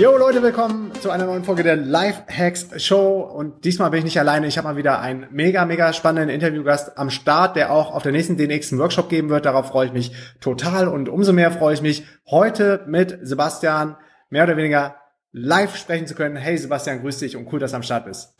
[0.00, 4.04] Yo Leute, willkommen zu einer neuen Folge der Life Hacks Show und diesmal bin ich
[4.04, 4.46] nicht alleine.
[4.46, 8.12] Ich habe mal wieder einen mega, mega spannenden Interviewgast am Start, der auch auf der
[8.12, 9.44] nächsten DNX einen Workshop geben wird.
[9.44, 13.98] Darauf freue ich mich total und umso mehr freue ich mich, heute mit Sebastian
[14.30, 14.96] mehr oder weniger
[15.32, 16.36] live sprechen zu können.
[16.36, 18.32] Hey Sebastian, grüß dich und cool, dass du am Start bist.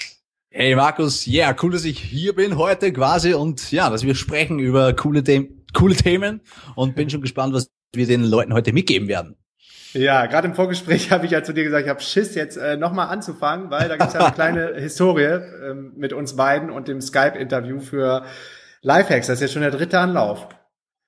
[0.48, 4.14] Hey Markus, ja, yeah, cool, dass ich hier bin heute quasi und ja, dass wir
[4.14, 6.40] sprechen über coole, The coole Themen
[6.74, 9.36] und bin schon gespannt, was wir den Leuten heute mitgeben werden.
[9.92, 12.76] Ja, gerade im Vorgespräch habe ich ja zu dir gesagt, ich habe Schiss, jetzt äh,
[12.76, 17.00] nochmal anzufangen, weil da gibt's ja eine kleine Historie ähm, mit uns beiden und dem
[17.00, 18.24] Skype-Interview für
[18.82, 19.26] Lifehacks.
[19.26, 20.48] Das ist jetzt schon der dritte Anlauf.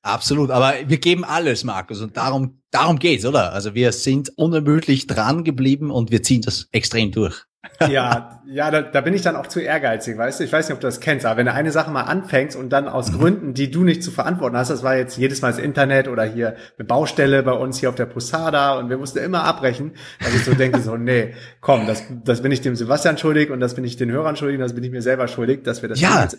[0.05, 3.53] Absolut, aber wir geben alles, Markus, und darum, darum geht's, oder?
[3.53, 7.45] Also wir sind unermüdlich dran geblieben und wir ziehen das extrem durch.
[7.89, 10.45] Ja, ja, da, da bin ich dann auch zu ehrgeizig, weißt du?
[10.45, 12.71] Ich weiß nicht, ob du das kennst, aber wenn du eine Sache mal anfängst und
[12.71, 13.13] dann aus.
[13.13, 16.25] Gründen, die du nicht zu verantworten hast, das war jetzt jedes Mal das Internet oder
[16.25, 20.35] hier eine Baustelle bei uns hier auf der Posada und wir mussten immer abbrechen, dass
[20.35, 23.75] ich so denke, so, nee, komm, das, das bin ich dem Sebastian schuldig und das
[23.75, 26.01] bin ich den Hörern schuldig und das bin ich mir selber schuldig, dass wir das
[26.01, 26.23] ja.
[26.23, 26.39] jetzt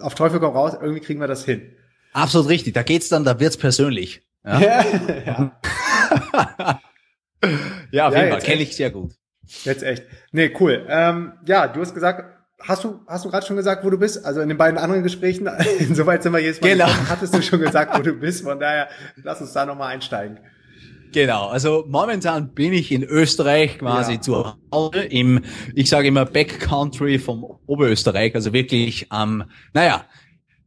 [0.00, 1.76] auf Teufel komm raus, irgendwie kriegen wir das hin.
[2.12, 4.22] Absolut richtig, da geht's dann, da wird's persönlich.
[4.44, 4.60] Ja,
[5.26, 5.60] ja.
[7.92, 9.19] ja auf jeden Fall, kenne ich sehr gut.
[9.64, 10.04] Jetzt echt.
[10.32, 10.86] Nee, cool.
[10.88, 12.24] Ähm, ja, du hast gesagt,
[12.60, 14.24] hast du, hast du gerade schon gesagt, wo du bist?
[14.24, 16.86] Also in den beiden anderen Gesprächen, insoweit sind wir Mal, genau.
[16.86, 18.42] Gekommen, hattest du schon gesagt, wo du bist.
[18.42, 18.88] Von daher,
[19.22, 20.38] lass uns da nochmal einsteigen.
[21.12, 24.20] Genau, also momentan bin ich in Österreich quasi ja.
[24.20, 25.40] zu Hause im,
[25.74, 30.04] ich sage immer Backcountry vom Oberösterreich, also wirklich am, ähm, naja,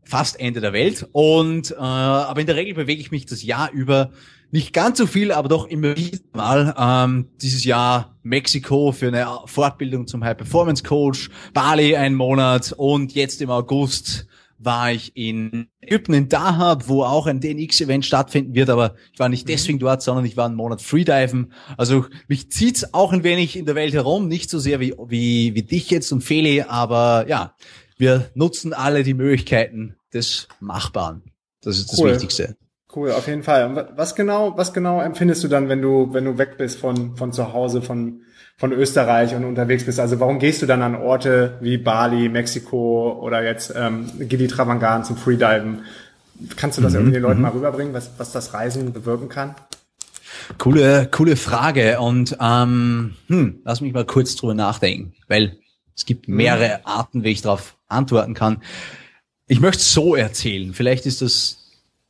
[0.03, 1.07] fast Ende der Welt.
[1.13, 4.11] Und äh, aber in der Regel bewege ich mich das Jahr über
[4.53, 6.75] nicht ganz so viel, aber doch immer wieder mal.
[6.78, 13.13] Ähm, dieses Jahr Mexiko für eine Fortbildung zum High Performance Coach, Bali ein Monat und
[13.16, 14.28] jetzt im August
[14.59, 19.28] war ich in Ägypten in Dahab, wo auch ein DNX-Event stattfinden wird, aber ich war
[19.28, 19.53] nicht mhm.
[19.53, 21.52] deswegen dort, sondern ich war einen Monat Freediven.
[21.75, 25.56] Also mich zieht's auch ein wenig in der Welt herum, nicht so sehr wie, wie,
[25.56, 27.56] wie dich jetzt und Feli, aber ja,
[27.97, 31.24] wir nutzen alle die Möglichkeiten des Machbaren.
[31.62, 32.12] Das ist das cool.
[32.12, 32.56] Wichtigste.
[32.96, 33.88] Cool, auf jeden Fall.
[33.96, 37.34] Was genau, was genau empfindest du dann, wenn du, wenn du weg bist von, von
[37.34, 38.22] zu Hause, von,
[38.58, 40.00] von Österreich und unterwegs bist?
[40.00, 45.04] Also warum gehst du dann an Orte wie Bali, Mexiko oder jetzt ähm, Gili Travangan
[45.04, 45.86] zum Freediven?
[46.56, 47.44] Kannst du das mhm, irgendwie den Leuten mhm.
[47.44, 49.56] mal rüberbringen, was, was das Reisen bewirken kann?
[50.60, 52.00] Coole, coole Frage.
[52.00, 55.58] Und ähm, hm, lass mich mal kurz drüber nachdenken, weil
[55.96, 56.36] es gibt mhm.
[56.36, 58.62] mehrere Arten, wie ich darauf antworten kann.
[59.48, 60.74] Ich möchte so erzählen.
[60.74, 61.62] Vielleicht ist das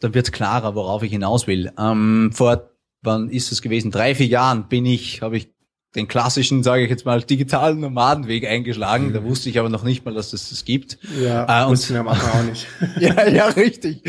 [0.03, 1.71] dann wird klarer, worauf ich hinaus will.
[1.77, 2.69] Ähm, vor,
[3.01, 3.91] wann ist es gewesen?
[3.91, 5.49] Drei, vier Jahren bin ich, habe ich
[5.95, 9.09] den klassischen, sage ich jetzt mal, digitalen Nomadenweg eingeschlagen.
[9.09, 9.13] Mhm.
[9.13, 10.97] Da wusste ich aber noch nicht mal, dass es das gibt.
[11.21, 12.67] Ja, äh, und wir am Anfang auch nicht.
[12.99, 14.03] ja, ja, richtig.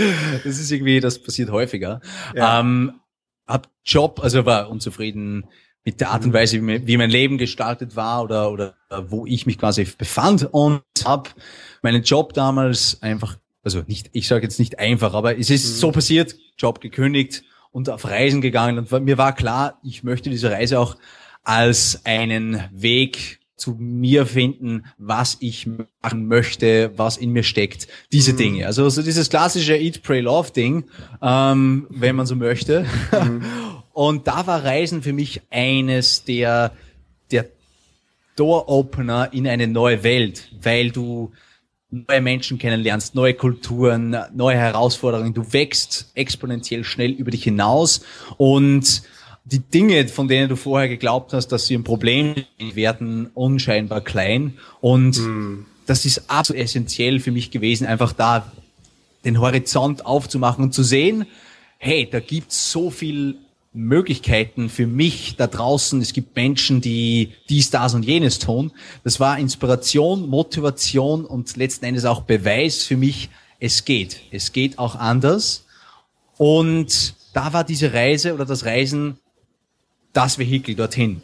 [0.45, 2.01] Das ist irgendwie, das passiert häufiger.
[2.35, 2.61] Ja.
[2.61, 2.95] Ähm,
[3.47, 5.45] hab Job, also war unzufrieden
[5.85, 8.75] mit der Art und Weise, wie mein Leben gestaltet war oder, oder
[9.09, 11.29] wo ich mich quasi befand und habe
[11.83, 15.79] meinen Job damals einfach also nicht, ich sage jetzt nicht einfach, aber es ist mhm.
[15.79, 17.43] so passiert, Job gekündigt
[17.73, 20.97] und auf Reisen gegangen und mir war klar, ich möchte diese Reise auch
[21.43, 25.69] als einen Weg zu mir finden, was ich
[26.03, 28.37] machen möchte, was in mir steckt, diese mhm.
[28.37, 28.67] Dinge.
[28.67, 30.85] Also so dieses klassische Eat, Pray, Love Ding,
[31.23, 32.85] ähm, wenn man so möchte.
[33.13, 33.43] Mhm.
[33.93, 36.73] Und da war Reisen für mich eines der,
[37.31, 37.47] der
[38.35, 41.33] Door-Opener in eine neue Welt, weil du
[42.09, 45.35] neue Menschen kennenlernst, neue Kulturen, neue Herausforderungen.
[45.35, 48.03] Du wächst exponentiell schnell über dich hinaus
[48.37, 49.03] und
[49.45, 54.55] die Dinge, von denen du vorher geglaubt hast, dass sie ein Problem werden unscheinbar klein
[54.81, 55.67] und mm.
[55.87, 58.51] das ist absolut essentiell für mich gewesen, einfach da
[59.25, 61.27] den Horizont aufzumachen und zu sehen,
[61.79, 63.37] hey, da gibt's so viel
[63.75, 66.01] Möglichkeiten für mich da draußen.
[66.01, 68.71] Es gibt Menschen, die dies, das und jenes tun.
[69.03, 73.29] Das war Inspiration, Motivation und letzten Endes auch Beweis für mich,
[73.59, 74.21] es geht.
[74.31, 75.67] Es geht auch anders.
[76.39, 79.19] Und da war diese Reise oder das Reisen
[80.13, 81.23] das Vehikel dorthin.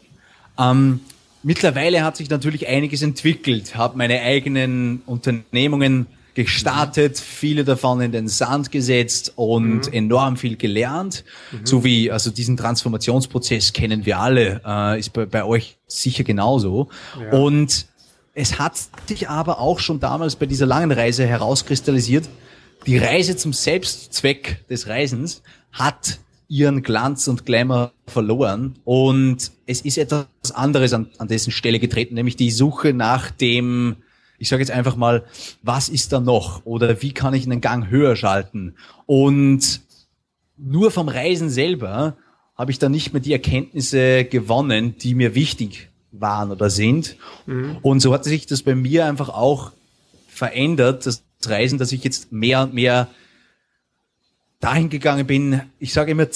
[0.59, 1.01] Ähm,
[1.45, 6.07] mittlerweile hat sich natürlich einiges entwickelt, habe meine eigenen Unternehmungen
[6.45, 9.93] gestartet, viele davon in den Sand gesetzt und mhm.
[9.93, 11.25] enorm viel gelernt.
[11.53, 11.67] Mhm.
[11.67, 16.89] So wie, also diesen Transformationsprozess kennen wir alle, äh, ist bei, bei euch sicher genauso.
[17.21, 17.39] Ja.
[17.39, 17.87] Und
[18.35, 18.75] es hat
[19.07, 22.29] sich aber auch schon damals bei dieser langen Reise herauskristallisiert,
[22.87, 29.99] die Reise zum Selbstzweck des Reisens hat ihren Glanz und Glamour verloren und es ist
[29.99, 33.97] etwas anderes an, an dessen Stelle getreten, nämlich die Suche nach dem,
[34.41, 35.25] ich sage jetzt einfach mal,
[35.63, 38.75] was ist da noch oder wie kann ich einen Gang höher schalten
[39.07, 39.83] und
[40.57, 42.17] nur vom Reisen selber
[42.57, 47.17] habe ich dann nicht mehr die Erkenntnisse gewonnen, die mir wichtig waren oder sind.
[47.47, 47.79] Mhm.
[47.81, 49.73] Und so hat sich das bei mir einfach auch
[50.29, 53.09] verändert, das Reisen, dass ich jetzt mehr und mehr
[54.59, 56.31] dahin gegangen bin, ich sage immer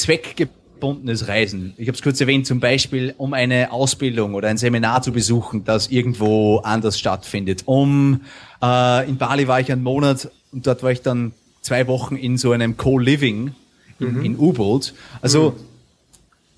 [0.74, 1.74] zweckgebundenes Reisen.
[1.76, 5.64] Ich habe es kurz erwähnt, zum Beispiel um eine Ausbildung oder ein Seminar zu besuchen,
[5.64, 7.62] das irgendwo anders stattfindet.
[7.66, 8.20] Um
[8.62, 11.32] äh, in Bali war ich einen Monat und dort war ich dann
[11.62, 13.54] zwei Wochen in so einem Co-Living
[14.00, 14.24] in, mhm.
[14.24, 14.94] in U-Boot.
[15.22, 15.64] Also mhm.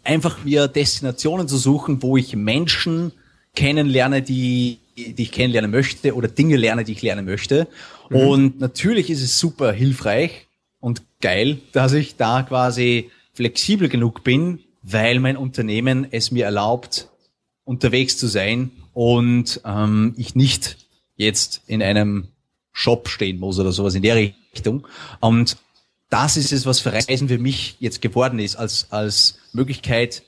[0.04, 3.12] einfach mir Destinationen zu suchen, wo ich Menschen
[3.54, 7.68] kennenlerne, die, die ich kennenlernen möchte oder Dinge lerne, die ich lernen möchte.
[8.10, 8.16] Mhm.
[8.16, 10.42] Und natürlich ist es super hilfreich,
[10.78, 17.09] und geil, dass ich da quasi flexibel genug bin, weil mein Unternehmen es mir erlaubt,
[17.65, 20.79] unterwegs zu sein und ähm, ich nicht
[21.17, 22.29] jetzt in einem
[22.73, 24.87] Shop stehen muss oder sowas in der Richtung.
[25.21, 25.59] Und
[26.09, 30.23] das ist es, was für Reisen für mich jetzt geworden ist, als, als Möglichkeit,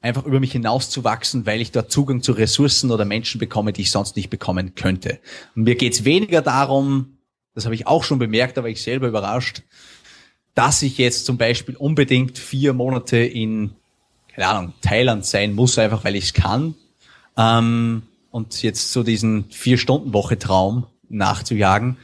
[0.00, 3.90] einfach über mich hinauszuwachsen, weil ich dort Zugang zu Ressourcen oder Menschen bekomme, die ich
[3.90, 5.18] sonst nicht bekommen könnte.
[5.56, 7.18] Und mir geht es weniger darum,
[7.54, 9.62] das habe ich auch schon bemerkt, aber ich selber überrascht,
[10.56, 13.72] dass ich jetzt zum Beispiel unbedingt vier Monate in,
[14.34, 16.74] keine Ahnung, Thailand sein muss, einfach weil ich es kann.
[17.36, 21.98] Ähm, und jetzt so diesen Vier-Stunden-Woche-Traum nachzujagen,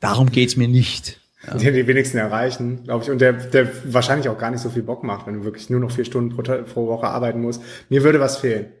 [0.00, 1.20] darum geht's mir nicht.
[1.46, 1.54] Ja.
[1.54, 4.82] Den die wenigsten erreichen, glaube ich, und der, der wahrscheinlich auch gar nicht so viel
[4.82, 7.62] Bock macht, wenn du wirklich nur noch vier Stunden pro, pro Woche arbeiten musst.
[7.90, 8.72] Mir würde was fehlen.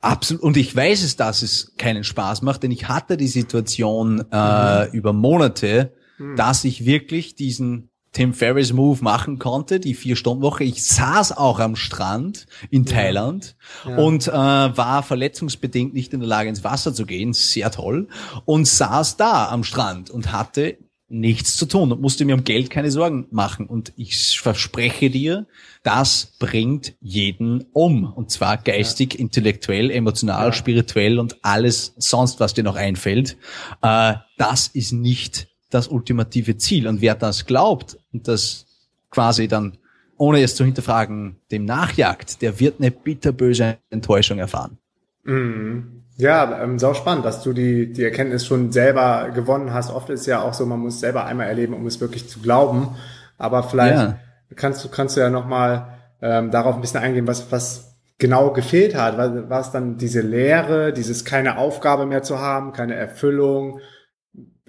[0.00, 0.42] Absolut.
[0.42, 4.86] Und ich weiß es, dass es keinen Spaß macht, denn ich hatte die Situation äh,
[4.86, 4.92] mhm.
[4.92, 6.36] über Monate, mhm.
[6.36, 10.64] dass ich wirklich diesen Tim Ferriss Move machen konnte, die Vier-Stunden-Woche.
[10.64, 13.56] Ich saß auch am Strand in Thailand
[13.86, 13.96] ja.
[13.96, 17.32] und äh, war verletzungsbedingt nicht in der Lage, ins Wasser zu gehen.
[17.32, 18.08] Sehr toll.
[18.44, 20.78] Und saß da am Strand und hatte
[21.08, 23.66] nichts zu tun und musste mir um Geld keine Sorgen machen.
[23.66, 25.46] Und ich verspreche dir,
[25.82, 28.04] das bringt jeden um.
[28.12, 29.20] Und zwar geistig, ja.
[29.20, 30.52] intellektuell, emotional, ja.
[30.52, 33.36] spirituell und alles sonst, was dir noch einfällt.
[33.82, 36.86] Äh, das ist nicht das ultimative Ziel.
[36.86, 38.66] Und wer das glaubt und das
[39.10, 39.78] quasi dann,
[40.16, 44.78] ohne es zu hinterfragen, dem nachjagt, der wird eine bitterböse Enttäuschung erfahren.
[45.24, 46.02] Mhm.
[46.16, 49.90] Ja, ähm, sau spannend, dass du die, die Erkenntnis schon selber gewonnen hast.
[49.90, 52.90] Oft ist ja auch so, man muss selber einmal erleben, um es wirklich zu glauben.
[53.36, 54.18] Aber vielleicht ja.
[54.54, 58.94] kannst du, kannst du ja nochmal ähm, darauf ein bisschen eingehen, was, was genau gefehlt
[58.94, 59.18] hat.
[59.18, 63.80] War, es dann diese Leere, dieses keine Aufgabe mehr zu haben, keine Erfüllung?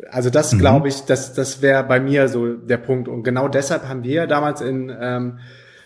[0.09, 0.59] Also das mhm.
[0.59, 3.07] glaube ich, das, das wäre bei mir so der Punkt.
[3.07, 5.39] Und genau deshalb haben wir damals in ähm,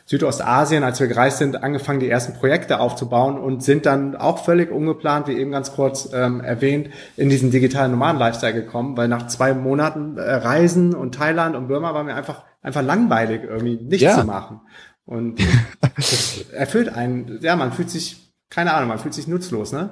[0.09, 4.71] Südostasien, als wir gereist sind, angefangen, die ersten Projekte aufzubauen und sind dann auch völlig
[4.71, 9.53] ungeplant, wie eben ganz kurz ähm, erwähnt, in diesen digitalen Nomaden-Lifestyle gekommen, weil nach zwei
[9.53, 14.19] Monaten äh, Reisen und Thailand und Burma war mir einfach, einfach langweilig, irgendwie nichts ja.
[14.19, 14.61] zu machen.
[15.05, 15.39] Und
[15.95, 19.91] das erfüllt einen, ja, man fühlt sich, keine Ahnung, man fühlt sich nutzlos, ne?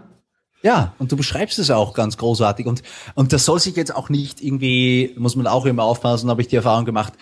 [0.63, 2.65] Ja, und du beschreibst es auch ganz großartig.
[2.65, 2.81] Und,
[3.13, 6.47] und das soll sich jetzt auch nicht irgendwie, muss man auch immer aufpassen, habe ich
[6.47, 7.13] die Erfahrung gemacht,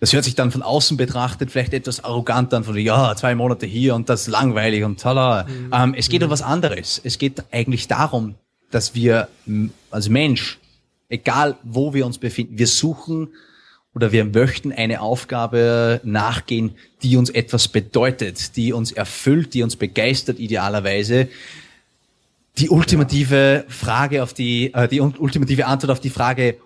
[0.00, 3.66] das hört sich dann von außen betrachtet vielleicht etwas arrogant an, von ja, zwei Monate
[3.66, 5.44] hier und das langweilig und tala.
[5.44, 5.70] Mhm.
[5.72, 7.00] Ähm, es geht um was anderes.
[7.02, 8.34] Es geht eigentlich darum,
[8.70, 9.28] dass wir
[9.90, 10.58] als Mensch,
[11.08, 13.28] egal wo wir uns befinden, wir suchen
[13.94, 19.76] oder wir möchten eine Aufgabe nachgehen, die uns etwas bedeutet, die uns erfüllt, die uns
[19.76, 21.28] begeistert idealerweise.
[22.58, 26.56] Die ultimative Frage auf die, äh, die ultimative Antwort auf die Frage,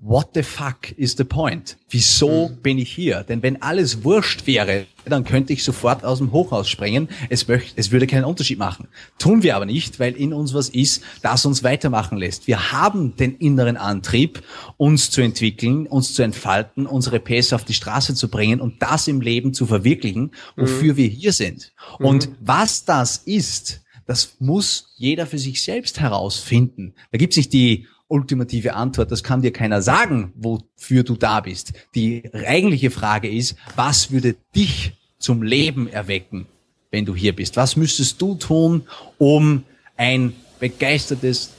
[0.00, 1.76] what the fuck is the point?
[1.88, 2.62] Wieso mhm.
[2.62, 3.24] bin ich hier?
[3.24, 7.08] Denn wenn alles wurscht wäre, dann könnte ich sofort aus dem Hochhaus springen.
[7.30, 8.88] Es, möchte, es würde keinen Unterschied machen.
[9.18, 12.46] Tun wir aber nicht, weil in uns was ist, das uns weitermachen lässt.
[12.46, 14.42] Wir haben den inneren Antrieb,
[14.76, 19.08] uns zu entwickeln, uns zu entfalten, unsere PS auf die Straße zu bringen und das
[19.08, 20.96] im Leben zu verwirklichen, wofür mhm.
[20.98, 21.72] wir hier sind.
[21.98, 22.36] Und mhm.
[22.40, 26.94] was das ist, das muss jeder für sich selbst herausfinden.
[27.10, 29.10] Da gibt's nicht die ultimative Antwort.
[29.10, 31.72] Das kann dir keiner sagen, wofür du da bist.
[31.94, 36.46] Die eigentliche Frage ist, was würde dich zum Leben erwecken,
[36.90, 37.56] wenn du hier bist?
[37.56, 38.82] Was müsstest du tun,
[39.18, 39.64] um
[39.96, 41.50] ein begeistertes,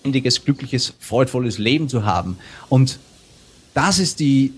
[0.00, 2.38] ständiges, glückliches, freudvolles Leben zu haben?
[2.68, 2.98] Und
[3.74, 4.52] das ist die,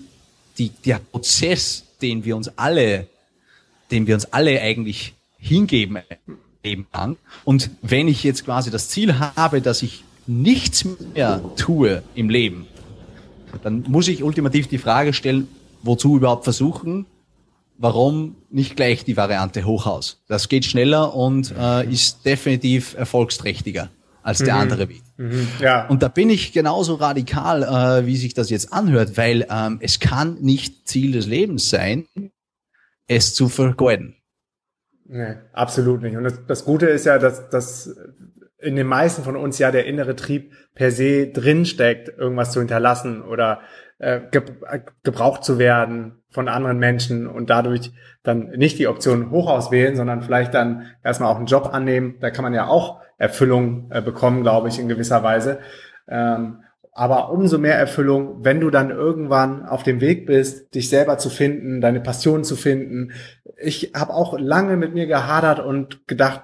[0.57, 3.07] die, der Prozess, den wir uns alle,
[3.91, 5.97] den wir uns alle eigentlich hingeben
[6.63, 7.17] Leben lang.
[7.43, 12.67] Und wenn ich jetzt quasi das Ziel habe, dass ich nichts mehr tue im Leben,
[13.61, 15.47] dann muss ich ultimativ die Frage stellen,
[15.83, 17.05] wozu überhaupt versuchen?
[17.77, 20.21] Warum nicht gleich die Variante Hochhaus?
[20.27, 23.89] Das geht schneller und äh, ist definitiv erfolgsträchtiger
[24.21, 24.61] als der mhm.
[24.61, 25.03] andere Weg.
[25.17, 25.47] Mhm.
[25.59, 25.87] Ja.
[25.87, 29.99] Und da bin ich genauso radikal, äh, wie sich das jetzt anhört, weil ähm, es
[29.99, 32.05] kann nicht Ziel des Lebens sein,
[33.07, 34.15] es zu vergeuden.
[35.05, 36.15] Nee, absolut nicht.
[36.15, 37.95] Und das, das Gute ist ja, dass, dass
[38.57, 43.21] in den meisten von uns ja der innere Trieb per se drinsteckt, irgendwas zu hinterlassen
[43.21, 43.59] oder
[43.99, 44.21] äh,
[45.03, 47.91] gebraucht zu werden von anderen Menschen und dadurch
[48.23, 52.15] dann nicht die Option hoch auswählen, sondern vielleicht dann erstmal auch einen Job annehmen.
[52.21, 55.59] Da kann man ja auch Erfüllung äh, bekommen, glaube ich, in gewisser Weise.
[56.07, 56.62] Ähm,
[56.95, 61.29] aber umso mehr Erfüllung, wenn du dann irgendwann auf dem Weg bist, dich selber zu
[61.29, 63.11] finden, deine Passion zu finden.
[63.57, 66.43] Ich habe auch lange mit mir gehadert und gedacht,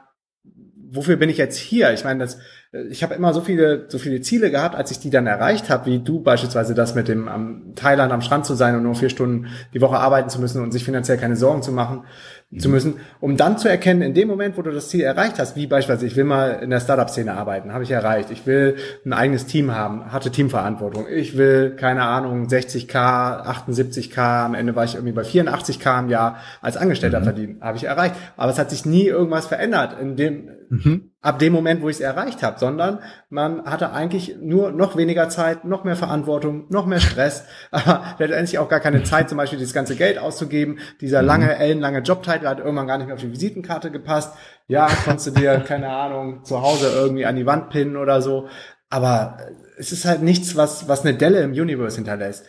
[0.91, 1.93] wofür bin ich jetzt hier?
[1.93, 2.39] Ich meine, das,
[2.71, 5.87] ich habe immer so viele, so viele Ziele gehabt, als ich die dann erreicht habe,
[5.87, 9.09] wie du beispielsweise das mit dem am Thailand am Strand zu sein und nur vier
[9.09, 12.03] Stunden die Woche arbeiten zu müssen und sich finanziell keine Sorgen zu machen
[12.51, 12.59] mhm.
[12.59, 15.55] zu müssen, um dann zu erkennen, in dem Moment, wo du das Ziel erreicht hast,
[15.55, 18.31] wie beispielsweise, ich will mal in der Startup-Szene arbeiten, habe ich erreicht.
[18.31, 21.07] Ich will ein eigenes Team haben, hatte Teamverantwortung.
[21.09, 26.37] Ich will, keine Ahnung, 60k, 78k, am Ende war ich irgendwie bei 84k im Jahr
[26.61, 27.23] als Angestellter mhm.
[27.23, 28.15] verdienen, habe ich erreicht.
[28.37, 31.08] Aber es hat sich nie irgendwas verändert in dem, mhm.
[31.21, 32.99] Ab dem Moment, wo ich es erreicht habe, sondern
[33.29, 38.57] man hatte eigentlich nur noch weniger Zeit, noch mehr Verantwortung, noch mehr Stress, aber letztendlich
[38.57, 40.79] auch gar keine Zeit, zum Beispiel das ganze Geld auszugeben.
[41.01, 41.27] Dieser mhm.
[41.27, 44.33] lange, ellenlange Jobtitel hat irgendwann gar nicht mehr auf die Visitenkarte gepasst.
[44.67, 48.47] Ja, konntest du dir, keine Ahnung, zu Hause irgendwie an die Wand pinnen oder so.
[48.89, 49.37] Aber
[49.77, 52.45] es ist halt nichts, was, was eine Delle im Universe hinterlässt.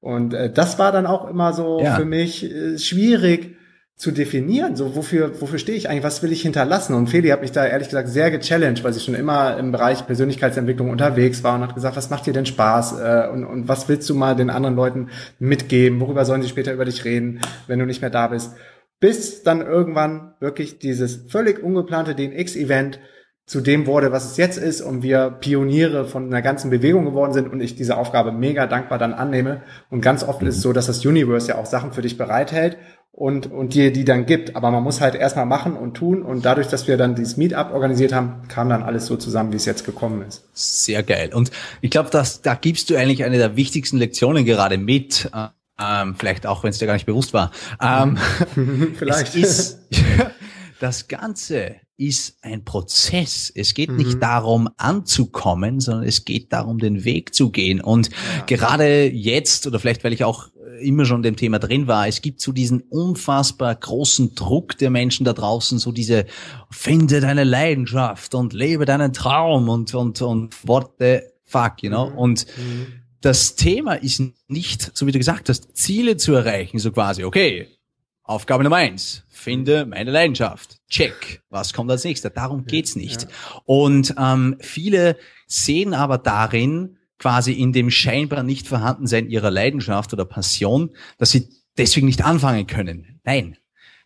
[0.00, 1.94] Und äh, das war dann auch immer so ja.
[1.94, 3.56] für mich äh, schwierig,
[4.02, 6.96] zu definieren, so wofür, wofür stehe ich eigentlich, was will ich hinterlassen?
[6.96, 10.04] Und Feli hat mich da ehrlich gesagt sehr gechallenged, weil sie schon immer im Bereich
[10.04, 13.88] Persönlichkeitsentwicklung unterwegs war und hat gesagt, was macht dir denn Spaß äh, und, und was
[13.88, 16.00] willst du mal den anderen Leuten mitgeben?
[16.00, 18.56] Worüber sollen sie später über dich reden, wenn du nicht mehr da bist?
[18.98, 22.98] Bis dann irgendwann wirklich dieses völlig ungeplante DNX-Event
[23.46, 27.32] zu dem wurde, was es jetzt ist und wir Pioniere von einer ganzen Bewegung geworden
[27.32, 29.62] sind und ich diese Aufgabe mega dankbar dann annehme.
[29.90, 32.78] Und ganz oft ist es so, dass das Universe ja auch Sachen für dich bereithält
[33.10, 34.56] und, und dir die dann gibt.
[34.56, 36.22] Aber man muss halt erstmal machen und tun.
[36.22, 39.56] Und dadurch, dass wir dann dieses Meetup organisiert haben, kam dann alles so zusammen, wie
[39.56, 40.44] es jetzt gekommen ist.
[40.54, 41.30] Sehr geil.
[41.34, 45.30] Und ich glaube, dass da gibst du eigentlich eine der wichtigsten Lektionen gerade mit.
[45.78, 47.50] Ähm, vielleicht auch, wenn es dir gar nicht bewusst war.
[47.80, 48.16] Ähm,
[48.98, 49.34] vielleicht.
[49.34, 49.80] Ist,
[50.80, 53.52] das Ganze ist ein Prozess.
[53.54, 53.96] Es geht mhm.
[53.96, 57.80] nicht darum, anzukommen, sondern es geht darum, den Weg zu gehen.
[57.80, 58.44] Und ja.
[58.46, 60.48] gerade jetzt, oder vielleicht weil ich auch
[60.80, 62.08] immer schon dem Thema drin war.
[62.08, 66.26] Es gibt so diesen unfassbar großen Druck der Menschen da draußen, so diese
[66.70, 72.10] finde deine Leidenschaft und lebe deinen Traum und und und what the fuck, you know?
[72.10, 72.18] Mhm.
[72.18, 72.86] Und mhm.
[73.20, 77.68] das Thema ist nicht, so wie du gesagt hast, Ziele zu erreichen, so quasi, okay,
[78.24, 80.78] Aufgabe Nummer eins, finde meine Leidenschaft.
[80.88, 81.42] Check.
[81.50, 82.32] Was kommt als nächstes?
[82.32, 83.22] Darum geht's nicht.
[83.22, 83.28] Ja.
[83.64, 90.24] Und ähm, viele sehen aber darin quasi in dem scheinbar nicht vorhandensein ihrer Leidenschaft oder
[90.24, 93.20] Passion, dass sie deswegen nicht anfangen können.
[93.24, 93.56] Nein.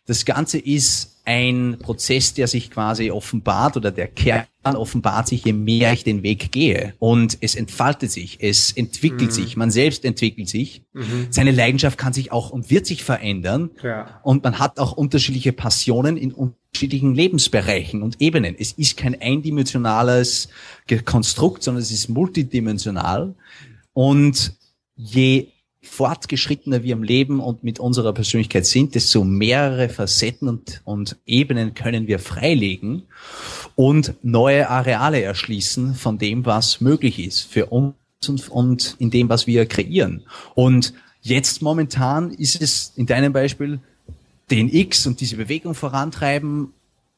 [0.05, 5.51] Das Ganze ist ein Prozess, der sich quasi offenbart oder der Kern offenbart sich, je
[5.51, 6.93] mehr ich den Weg gehe.
[6.99, 9.33] Und es entfaltet sich, es entwickelt mhm.
[9.33, 10.83] sich, man selbst entwickelt sich.
[10.93, 11.27] Mhm.
[11.29, 13.71] Seine Leidenschaft kann sich auch und wird sich verändern.
[13.83, 14.21] Ja.
[14.23, 18.55] Und man hat auch unterschiedliche Passionen in unterschiedlichen Lebensbereichen und Ebenen.
[18.57, 20.47] Es ist kein eindimensionales
[21.03, 23.35] Konstrukt, sondern es ist multidimensional.
[23.91, 24.53] Und
[24.95, 25.47] je
[25.87, 31.73] fortgeschrittener wir im Leben und mit unserer Persönlichkeit sind, desto mehrere Facetten und, und Ebenen
[31.73, 33.03] können wir freilegen
[33.75, 37.95] und neue Areale erschließen von dem, was möglich ist für uns
[38.27, 40.23] und, und in dem, was wir kreieren.
[40.55, 43.79] Und jetzt momentan ist es in deinem Beispiel
[44.51, 46.73] den X und diese Bewegung vorantreiben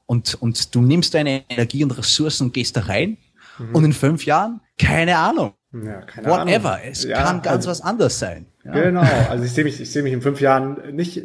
[0.05, 3.17] und, und du nimmst deine Energie und Ressourcen und gehst da rein
[3.59, 3.75] mhm.
[3.75, 5.53] und in fünf Jahren, keine Ahnung.
[5.73, 6.73] Ja, keine Whatever.
[6.73, 6.88] Ahnung.
[6.91, 8.47] Es ja, kann ganz also, was anderes sein.
[8.63, 8.73] Ja.
[8.73, 9.03] Genau.
[9.29, 11.21] Also ich sehe mich, ich sehe mich in fünf Jahren nicht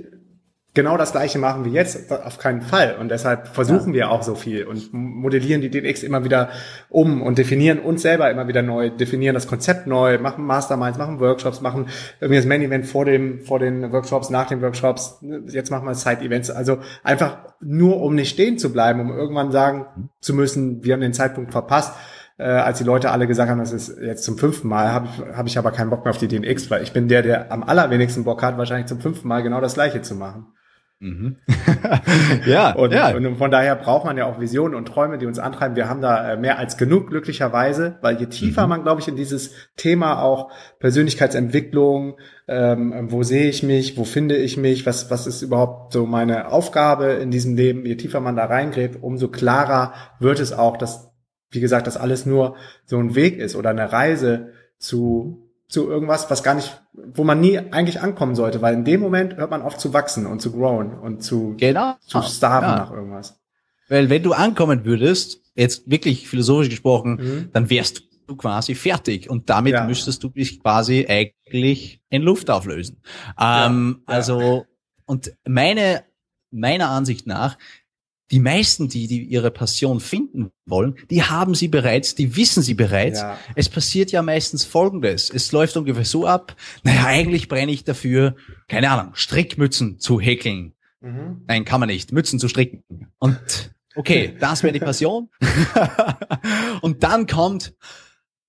[0.74, 2.96] genau das gleiche machen wie jetzt, auf keinen Fall.
[2.98, 4.00] Und deshalb versuchen ja.
[4.00, 6.50] wir auch so viel und modellieren die DNX immer wieder
[6.90, 11.20] um und definieren uns selber immer wieder neu, definieren das Konzept neu, machen Masterminds, machen
[11.20, 11.86] Workshops, machen
[12.20, 15.24] irgendwie das Main-Event vor dem, vor den Workshops, nach den Workshops.
[15.46, 16.50] Jetzt machen wir Side-Events.
[16.50, 21.00] Also einfach nur, um nicht stehen zu bleiben, um irgendwann sagen zu müssen, wir haben
[21.00, 21.94] den Zeitpunkt verpasst.
[22.36, 25.36] Äh, als die Leute alle gesagt haben, das ist jetzt zum fünften Mal, habe ich,
[25.36, 27.62] hab ich aber keinen Bock mehr auf die DNX, weil ich bin der, der am
[27.62, 30.46] allerwenigsten Bock hat, wahrscheinlich zum fünften Mal genau das Gleiche zu machen.
[31.00, 31.36] Mhm.
[32.46, 33.14] ja, und, ja.
[33.14, 35.76] Und von daher braucht man ja auch Visionen und Träume, die uns antreiben.
[35.76, 38.68] Wir haben da äh, mehr als genug, glücklicherweise, weil je tiefer mhm.
[38.70, 42.16] man, glaube ich, in dieses Thema auch Persönlichkeitsentwicklung,
[42.48, 46.50] ähm, wo sehe ich mich, wo finde ich mich, was, was ist überhaupt so meine
[46.50, 51.13] Aufgabe in diesem Leben, je tiefer man da reingräbt, umso klarer wird es auch, dass,
[51.54, 56.30] wie gesagt, das alles nur so ein Weg ist oder eine Reise zu zu irgendwas,
[56.30, 59.62] was gar nicht, wo man nie eigentlich ankommen sollte, weil in dem Moment hört man
[59.62, 61.96] auf zu wachsen und zu growen und zu, genau.
[62.00, 62.76] zu starven ja.
[62.76, 63.40] nach irgendwas.
[63.88, 67.48] Weil wenn du ankommen würdest, jetzt wirklich philosophisch gesprochen, mhm.
[67.52, 69.84] dann wärst du quasi fertig und damit ja.
[69.84, 73.02] müsstest du dich quasi eigentlich in Luft auflösen.
[73.38, 74.14] Ähm, ja.
[74.14, 74.66] Also,
[75.06, 76.04] und meine,
[76.50, 77.58] meiner Ansicht nach
[78.30, 82.74] die meisten, die, die ihre Passion finden wollen, die haben sie bereits, die wissen sie
[82.74, 83.20] bereits.
[83.20, 83.38] Ja.
[83.54, 85.30] Es passiert ja meistens Folgendes.
[85.30, 88.36] Es läuft ungefähr so ab, naja, eigentlich brenne ich dafür,
[88.68, 90.72] keine Ahnung, Strickmützen zu häkeln.
[91.00, 91.42] Mhm.
[91.46, 92.82] Nein, kann man nicht, Mützen zu stricken.
[93.18, 95.28] Und okay, das wäre die Passion.
[96.80, 97.74] Und dann kommt,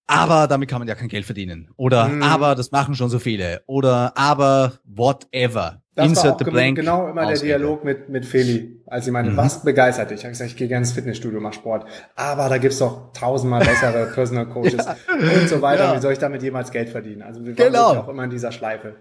[0.07, 1.69] aber damit kann man ja kein Geld verdienen.
[1.75, 2.23] Oder mhm.
[2.23, 3.63] aber das machen schon so viele.
[3.67, 5.81] Oder aber whatever.
[5.95, 9.11] Das Insert war auch the blank genau immer der Dialog mit, mit Feli, als sie
[9.11, 9.37] meinte, mhm.
[9.37, 10.19] was begeistert dich?
[10.19, 11.85] Ich habe gesagt, ich gehe gerne ins Fitnessstudio, mach Sport.
[12.15, 14.97] Aber da gibt's doch tausendmal bessere Personal Coaches ja.
[15.07, 15.85] und so weiter.
[15.85, 15.95] Ja.
[15.95, 17.21] Wie soll ich damit jemals Geld verdienen?
[17.21, 17.95] Also wir waren genau.
[17.95, 18.97] auch immer in dieser Schleife.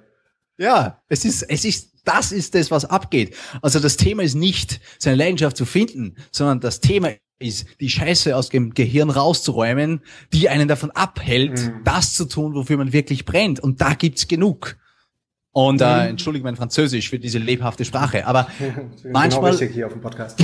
[0.57, 3.35] Ja, es ist, es ist, das ist das, was abgeht.
[3.61, 7.11] Also das Thema ist nicht, seine Leidenschaft zu finden, sondern das Thema
[7.41, 10.01] ist, die Scheiße aus dem Gehirn rauszuräumen,
[10.33, 11.81] die einen davon abhält, mhm.
[11.83, 13.59] das zu tun, wofür man wirklich brennt.
[13.59, 14.77] Und da gibt's genug.
[15.55, 16.09] Und äh, mhm.
[16.11, 18.49] entschuldige mein Französisch für diese lebhafte Sprache, aber
[19.05, 20.43] manchmal genau hier auf dem Podcast.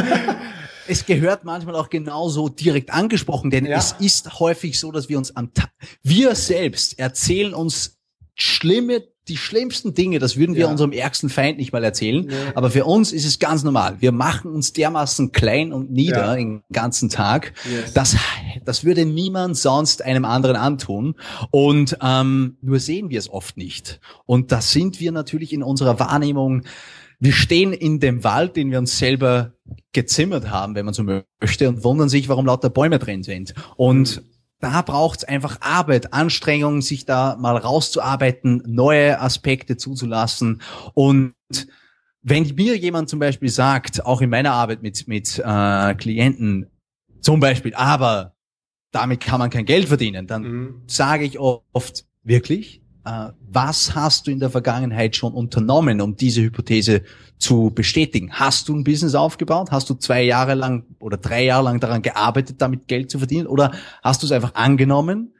[0.88, 3.76] es gehört manchmal auch genauso direkt angesprochen, denn ja.
[3.76, 5.68] es ist häufig so, dass wir uns am Ta
[6.02, 8.00] wir selbst erzählen uns
[8.34, 10.70] schlimme die schlimmsten Dinge, das würden wir ja.
[10.70, 12.26] unserem ärgsten Feind nicht mal erzählen.
[12.26, 12.34] Nee.
[12.54, 13.96] Aber für uns ist es ganz normal.
[14.00, 16.34] Wir machen uns dermaßen klein und nieder ja.
[16.34, 17.52] den ganzen Tag.
[17.70, 17.92] Yes.
[17.92, 18.16] Das,
[18.64, 21.14] das würde niemand sonst einem anderen antun.
[21.52, 24.00] Und ähm, nur sehen wir es oft nicht.
[24.26, 26.62] Und das sind wir natürlich in unserer Wahrnehmung.
[27.20, 29.52] Wir stehen in dem Wald, den wir uns selber
[29.92, 33.54] gezimmert haben, wenn man so möchte, und wundern sich, warum lauter Bäume drin sind.
[33.76, 34.31] Und mhm
[34.62, 40.62] da braucht es einfach Arbeit, Anstrengung, sich da mal rauszuarbeiten, neue Aspekte zuzulassen.
[40.94, 41.34] Und
[42.22, 46.70] wenn mir jemand zum Beispiel sagt, auch in meiner Arbeit mit, mit äh, Klienten,
[47.20, 48.36] zum Beispiel, aber
[48.92, 50.82] damit kann man kein Geld verdienen, dann mhm.
[50.86, 52.81] sage ich oft, wirklich?
[53.04, 57.02] Äh, was hast du in der Vergangenheit schon unternommen, um diese Hypothese
[57.38, 58.32] zu bestätigen?
[58.32, 59.70] Hast du ein Business aufgebaut?
[59.70, 63.46] Hast du zwei Jahre lang oder drei Jahre lang daran gearbeitet, damit Geld zu verdienen?
[63.46, 65.34] Oder hast du es einfach angenommen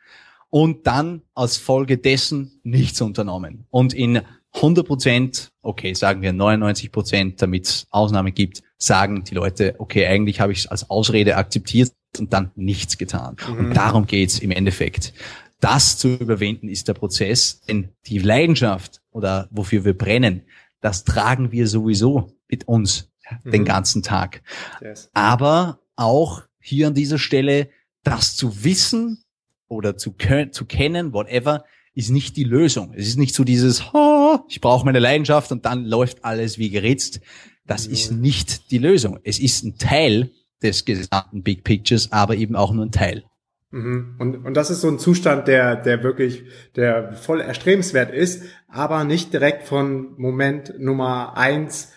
[0.51, 3.67] und dann als Folge dessen nichts unternommen?
[3.71, 4.23] Und in
[4.55, 10.07] 100 Prozent, okay, sagen wir 99 Prozent, damit es Ausnahmen gibt, sagen die Leute, okay,
[10.07, 13.37] eigentlich habe ich es als Ausrede akzeptiert und dann nichts getan.
[13.49, 13.59] Mhm.
[13.59, 15.15] Und darum geht's im Endeffekt
[15.63, 20.43] das zu überwinden ist der Prozess, denn die Leidenschaft oder wofür wir brennen,
[20.81, 23.11] das tragen wir sowieso mit uns
[23.45, 23.51] mhm.
[23.53, 24.43] den ganzen Tag.
[24.81, 25.09] Yes.
[25.15, 27.71] Aber auch hier an dieser Stelle,
[28.03, 29.23] das zu wissen
[29.69, 30.15] oder zu,
[30.51, 32.93] zu kennen, whatever, ist nicht die Lösung.
[32.95, 36.71] Es ist nicht so dieses, oh, ich brauche meine Leidenschaft und dann läuft alles wie
[36.71, 37.21] geritzt.
[37.67, 37.95] Das mhm.
[37.95, 39.21] ist nicht die Lösung.
[39.23, 43.25] Es ist ein Teil des gesamten Big Pictures, aber eben auch nur ein Teil.
[43.73, 44.15] Mhm.
[44.19, 46.45] Und, und das ist so ein Zustand, der, der wirklich,
[46.77, 51.93] der voll erstrebenswert ist, aber nicht direkt von Moment Nummer eins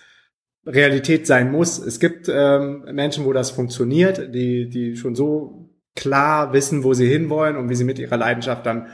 [0.66, 1.78] Realität sein muss.
[1.78, 7.08] Es gibt ähm, Menschen, wo das funktioniert, die, die schon so klar wissen, wo sie
[7.08, 8.88] hinwollen und wie sie mit ihrer Leidenschaft dann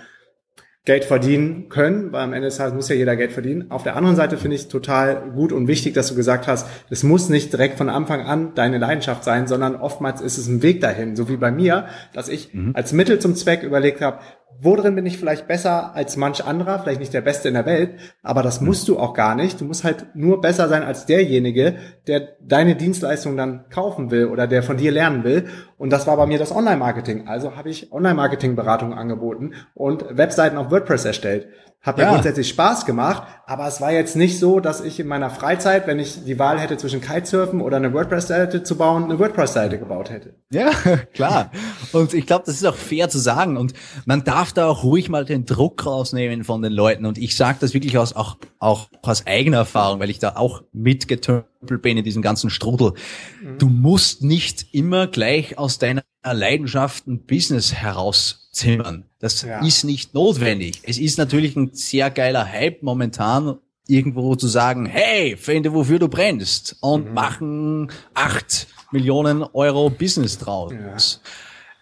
[0.84, 3.70] Geld verdienen können, weil am Ende des Tages muss ja jeder Geld verdienen.
[3.70, 6.68] Auf der anderen Seite finde ich es total gut und wichtig, dass du gesagt hast,
[6.90, 10.64] es muss nicht direkt von Anfang an deine Leidenschaft sein, sondern oftmals ist es ein
[10.64, 12.72] Weg dahin, so wie bei mir, dass ich mhm.
[12.74, 14.22] als Mittel zum Zweck überlegt habe,
[14.64, 17.96] worin bin ich vielleicht besser als manch anderer, vielleicht nicht der Beste in der Welt,
[18.22, 19.60] aber das musst du auch gar nicht.
[19.60, 21.76] Du musst halt nur besser sein als derjenige,
[22.08, 25.48] der deine Dienstleistung dann kaufen will oder der von dir lernen will.
[25.78, 27.28] Und das war bei mir das Online-Marketing.
[27.28, 31.48] Also habe ich Online-Marketing-Beratung angeboten und Webseiten auf WordPress erstellt.
[31.82, 32.12] Hat mir ja.
[32.12, 35.98] grundsätzlich Spaß gemacht, aber es war jetzt nicht so, dass ich in meiner Freizeit, wenn
[35.98, 40.36] ich die Wahl hätte zwischen Kitesurfen oder eine WordPress-Seite zu bauen, eine WordPress-Seite gebaut hätte.
[40.52, 40.70] Ja,
[41.14, 41.50] klar.
[41.92, 43.58] Und ich glaube, das ist auch fair zu sagen.
[43.58, 43.74] Und
[44.06, 47.08] man darf da auch ruhig mal den Druck rausnehmen von den Leuten.
[47.08, 50.62] Und ich sage das wirklich aus, auch, auch aus eigener Erfahrung, weil ich da auch
[50.74, 52.94] mitgetümpelt bin in diesem ganzen Strudel.
[53.42, 53.58] Mhm.
[53.58, 59.06] Du musst nicht immer gleich aus deiner Leidenschaft ein Business herauszimmern.
[59.20, 59.66] Das ja.
[59.66, 60.82] ist nicht notwendig.
[60.84, 63.58] Es ist natürlich ein sehr geiler Hype momentan,
[63.88, 67.14] irgendwo zu sagen, hey, finde, wofür du brennst und mhm.
[67.14, 70.74] machen acht Millionen Euro Business draus.
[70.74, 70.98] Ja.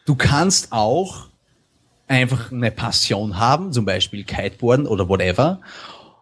[0.05, 1.27] Du kannst auch
[2.07, 5.61] einfach eine Passion haben, zum Beispiel Kiteboarden oder whatever,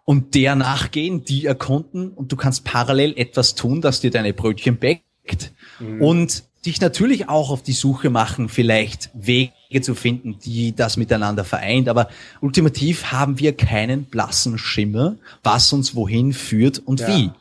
[0.04, 4.78] und der nachgehen, die erkunden und du kannst parallel etwas tun, das dir deine Brötchen
[4.78, 5.54] bäckt.
[5.80, 6.02] Mhm.
[6.02, 11.44] Und dich natürlich auch auf die Suche machen, vielleicht Wege zu finden, die das miteinander
[11.44, 11.90] vereint.
[11.90, 12.10] Aber
[12.42, 17.08] ultimativ haben wir keinen blassen Schimmer, was uns wohin führt und ja.
[17.08, 17.32] wie.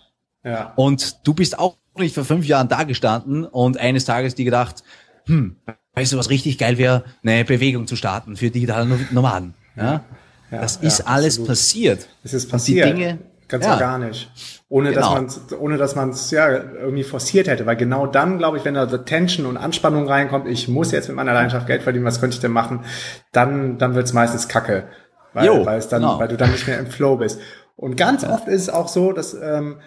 [0.44, 0.72] Ja.
[0.76, 4.82] Und du bist auch nicht vor fünf Jahren da gestanden und eines Tages dir gedacht,
[5.26, 5.56] hm,
[5.94, 9.54] weißt du, was richtig geil wäre, eine Bewegung zu starten für digitale Nomaden.
[9.76, 10.04] Ja?
[10.50, 11.48] ja das ist alles absolut.
[11.48, 12.08] passiert.
[12.22, 12.86] Es ist passiert.
[12.86, 13.74] Und die Dinge, Ganz ja.
[13.74, 14.28] organisch.
[14.68, 15.14] Ohne genau.
[15.14, 17.66] dass man ohne dass man es ja irgendwie forciert hätte.
[17.66, 21.08] Weil genau dann, glaube ich, wenn da so Tension und Anspannung reinkommt, ich muss jetzt
[21.08, 22.84] mit meiner Leidenschaft Geld verdienen, was könnte ich denn machen,
[23.32, 24.88] dann, dann wird's meistens Kacke.
[25.32, 26.18] Weil, jo, weil es dann, genau.
[26.18, 27.40] weil du dann nicht mehr im Flow bist.
[27.76, 28.30] Und ganz ja.
[28.30, 29.80] oft ist es auch so, dass ähm,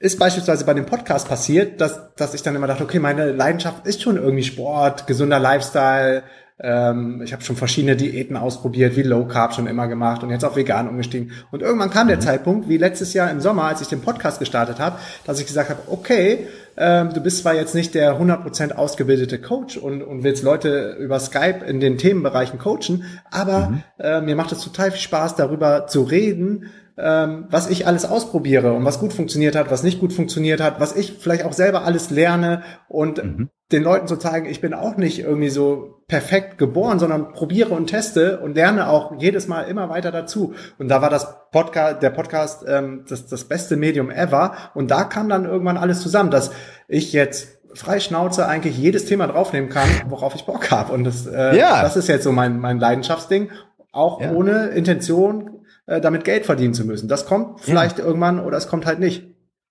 [0.00, 3.86] ist beispielsweise bei dem Podcast passiert, dass, dass ich dann immer dachte, okay, meine Leidenschaft
[3.86, 6.22] ist schon irgendwie Sport, gesunder Lifestyle,
[6.60, 10.44] ähm, ich habe schon verschiedene Diäten ausprobiert, wie Low Carb schon immer gemacht und jetzt
[10.44, 11.32] auf vegan umgestiegen.
[11.52, 12.22] Und irgendwann kam der mhm.
[12.22, 15.70] Zeitpunkt, wie letztes Jahr im Sommer, als ich den Podcast gestartet habe, dass ich gesagt
[15.70, 20.42] habe, okay, ähm, du bist zwar jetzt nicht der 100% ausgebildete Coach und, und willst
[20.42, 23.82] Leute über Skype in den Themenbereichen coachen, aber mhm.
[23.98, 28.72] äh, mir macht es total viel Spaß, darüber zu reden, ähm, was ich alles ausprobiere
[28.72, 31.84] und was gut funktioniert hat, was nicht gut funktioniert hat, was ich vielleicht auch selber
[31.84, 33.50] alles lerne und mhm.
[33.70, 37.88] den Leuten zu zeigen, ich bin auch nicht irgendwie so perfekt geboren, sondern probiere und
[37.88, 40.54] teste und lerne auch jedes Mal immer weiter dazu.
[40.78, 44.56] Und da war das Podcast, der Podcast ähm, das, das beste Medium ever.
[44.74, 46.50] Und da kam dann irgendwann alles zusammen, dass
[46.88, 50.94] ich jetzt frei Schnauze eigentlich jedes Thema draufnehmen kann, worauf ich Bock habe.
[50.94, 51.82] Und das, äh, ja.
[51.82, 53.50] das ist jetzt so mein, mein Leidenschaftsding.
[53.92, 54.32] Auch ja.
[54.32, 57.08] ohne Intention äh, damit Geld verdienen zu müssen.
[57.08, 58.04] Das kommt vielleicht ja.
[58.06, 59.26] irgendwann oder es kommt halt nicht.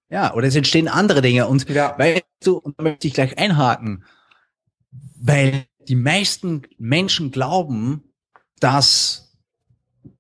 [0.10, 1.48] Ja, oder es entstehen andere Dinge.
[1.48, 1.96] Und ja.
[1.98, 4.04] weißt du, und da möchte ich gleich einhaken,
[5.20, 8.14] weil die meisten Menschen glauben,
[8.60, 9.38] dass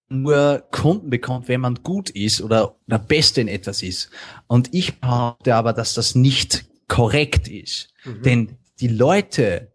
[0.09, 4.09] nur Kunden bekommt, wenn man gut ist oder der Beste in etwas ist.
[4.47, 7.89] Und ich behaupte aber, dass das nicht korrekt ist.
[8.05, 8.21] Mhm.
[8.23, 9.73] Denn die Leute,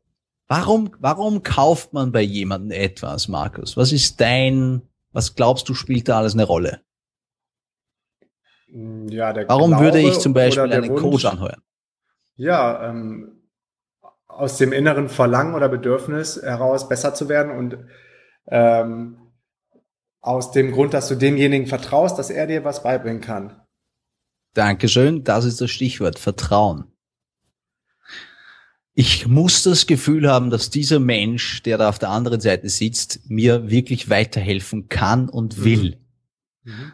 [0.48, 3.76] warum, warum kauft man bei jemandem etwas, Markus?
[3.76, 6.80] Was ist dein was glaubst du, spielt da alles eine Rolle?
[8.68, 11.60] Ja, der Warum Glaube würde ich zum Beispiel einen Wunsch, Coach anheuern?
[12.36, 13.41] Ja, ähm,
[14.32, 17.78] aus dem inneren Verlangen oder Bedürfnis heraus besser zu werden und
[18.48, 19.18] ähm,
[20.20, 23.60] aus dem Grund, dass du demjenigen vertraust, dass er dir was beibringen kann.
[24.54, 26.92] Dankeschön, das ist das Stichwort, Vertrauen
[28.94, 33.30] ich muss das Gefühl haben, dass dieser Mensch, der da auf der anderen Seite sitzt,
[33.30, 35.64] mir wirklich weiterhelfen kann und mhm.
[35.64, 36.00] will.
[36.64, 36.92] Mhm.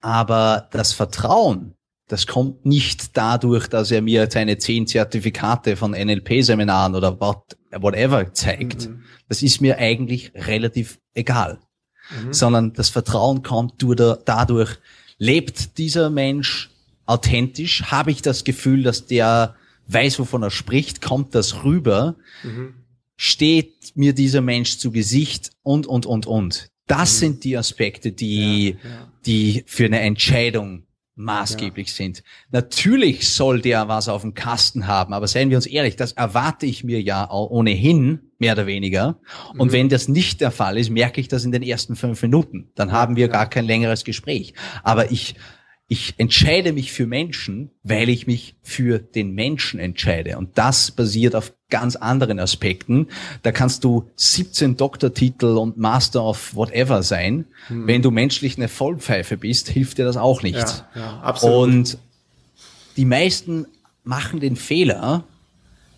[0.00, 1.74] Aber das Vertrauen,
[2.12, 8.90] das kommt nicht dadurch, dass er mir seine zehn Zertifikate von NLP-Seminaren oder whatever zeigt.
[8.90, 9.04] Mhm.
[9.30, 11.58] Das ist mir eigentlich relativ egal.
[12.10, 12.34] Mhm.
[12.34, 13.82] Sondern das Vertrauen kommt
[14.26, 14.76] dadurch,
[15.16, 16.68] lebt dieser Mensch
[17.06, 17.84] authentisch?
[17.84, 19.54] Habe ich das Gefühl, dass der
[19.86, 22.74] weiß, wovon er spricht, kommt das rüber, mhm.
[23.16, 26.68] steht mir dieser Mensch zu Gesicht und, und, und, und.
[26.86, 27.18] Das mhm.
[27.20, 29.12] sind die Aspekte, die, ja, ja.
[29.24, 30.84] die für eine Entscheidung
[31.22, 31.94] maßgeblich ja.
[31.94, 32.22] sind.
[32.50, 36.66] Natürlich soll der was auf dem Kasten haben, aber seien wir uns ehrlich, das erwarte
[36.66, 39.18] ich mir ja ohnehin, mehr oder weniger.
[39.56, 39.72] Und mhm.
[39.72, 42.70] wenn das nicht der Fall ist, merke ich das in den ersten fünf Minuten.
[42.74, 44.54] Dann haben wir gar kein längeres Gespräch.
[44.82, 45.36] Aber ich
[45.92, 50.38] ich entscheide mich für Menschen, weil ich mich für den Menschen entscheide.
[50.38, 53.08] Und das basiert auf ganz anderen Aspekten.
[53.42, 57.44] Da kannst du 17 Doktortitel und Master of whatever sein.
[57.66, 57.86] Hm.
[57.86, 60.56] Wenn du menschlich eine Vollpfeife bist, hilft dir das auch nicht.
[60.56, 61.62] Ja, ja, absolut.
[61.62, 61.98] Und
[62.96, 63.66] die meisten
[64.02, 65.24] machen den Fehler,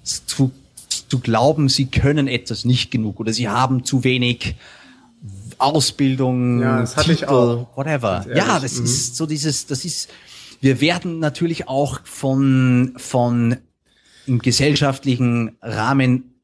[0.03, 0.51] zu,
[0.89, 4.57] zu glauben, sie können etwas nicht genug oder sie haben zu wenig
[5.65, 7.77] Ausbildung, ja, das hatte Titel, ich auch.
[7.77, 8.27] whatever.
[8.35, 8.85] Ja, das mhm.
[8.85, 10.11] ist so dieses, das ist,
[10.61, 13.57] wir werden natürlich auch von, von
[14.27, 16.41] im gesellschaftlichen Rahmen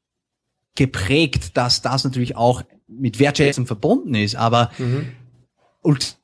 [0.75, 5.13] geprägt, dass das natürlich auch mit Wertschätzung verbunden ist, aber mhm.
[5.83, 6.19] und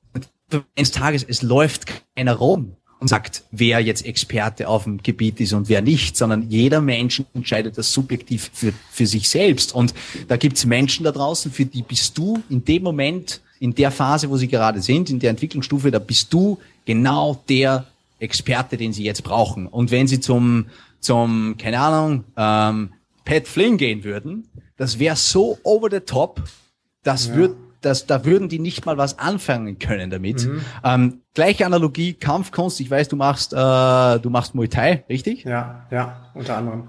[0.76, 5.52] eines Tages, es läuft keiner rum und sagt, wer jetzt Experte auf dem Gebiet ist
[5.52, 9.74] und wer nicht, sondern jeder Mensch entscheidet das subjektiv für, für sich selbst.
[9.74, 9.94] Und
[10.28, 14.30] da gibt's Menschen da draußen, für die bist du in dem Moment, in der Phase,
[14.30, 17.86] wo sie gerade sind, in der Entwicklungsstufe, da bist du genau der
[18.18, 19.66] Experte, den sie jetzt brauchen.
[19.66, 20.66] Und wenn sie zum,
[21.00, 22.92] zum keine Ahnung, ähm,
[23.24, 26.42] Pat Flynn gehen würden, das wäre so over the top,
[27.02, 27.36] das ja.
[27.36, 27.56] wird
[27.86, 30.46] das, da würden die nicht mal was anfangen können damit.
[30.46, 30.60] Mhm.
[30.84, 32.80] Ähm, gleiche Analogie, Kampfkunst.
[32.80, 35.44] Ich weiß, du machst, äh, du machst Muay Thai, richtig?
[35.44, 36.88] Ja, ja, unter anderem.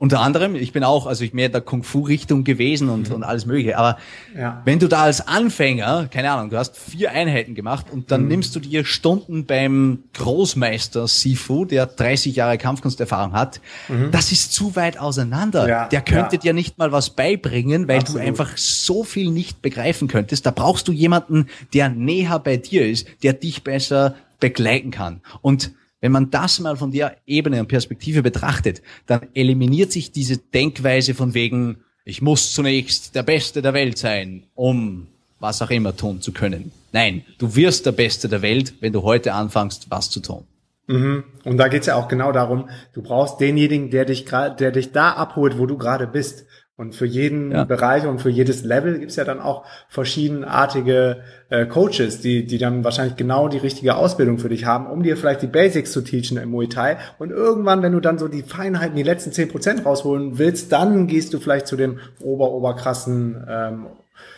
[0.00, 3.16] Unter anderem, ich bin auch, also ich mehr der Kung-Fu-Richtung gewesen und, mhm.
[3.16, 3.76] und alles mögliche.
[3.76, 3.98] Aber
[4.36, 4.62] ja.
[4.64, 8.28] wenn du da als Anfänger, keine Ahnung, du hast vier Einheiten gemacht und dann mhm.
[8.28, 14.12] nimmst du dir Stunden beim Großmeister Sifu, der 30 Jahre Kampfkunsterfahrung hat, mhm.
[14.12, 15.68] das ist zu weit auseinander.
[15.68, 15.88] Ja.
[15.88, 16.42] Der könnte ja.
[16.42, 18.22] dir nicht mal was beibringen, weil Absolut.
[18.22, 20.46] du einfach so viel nicht begreifen könntest.
[20.46, 25.22] Da brauchst du jemanden, der näher bei dir ist, der dich besser begleiten kann.
[25.42, 30.38] Und wenn man das mal von der Ebene und Perspektive betrachtet, dann eliminiert sich diese
[30.38, 35.08] Denkweise von wegen, ich muss zunächst der Beste der Welt sein, um
[35.40, 36.72] was auch immer tun zu können.
[36.92, 40.44] Nein, du wirst der Beste der Welt, wenn du heute anfängst, was zu tun.
[40.86, 41.24] Mhm.
[41.44, 45.12] Und da geht's ja auch genau darum, du brauchst denjenigen, der dich, der dich da
[45.12, 46.46] abholt, wo du gerade bist.
[46.78, 47.64] Und für jeden ja.
[47.64, 52.84] Bereich und für jedes Level gibt's ja dann auch verschiedenartige äh, Coaches, die, die dann
[52.84, 56.36] wahrscheinlich genau die richtige Ausbildung für dich haben, um dir vielleicht die Basics zu teachen
[56.36, 56.98] im Muay Thai.
[57.18, 61.08] Und irgendwann, wenn du dann so die Feinheiten, die letzten zehn Prozent rausholen willst, dann
[61.08, 63.86] gehst du vielleicht zu dem ober-oberkrassen ähm,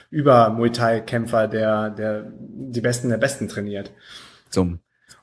[0.09, 3.93] über Muay Thai-Kämpfer, der, der die Besten der Besten trainiert.
[4.49, 4.81] Zum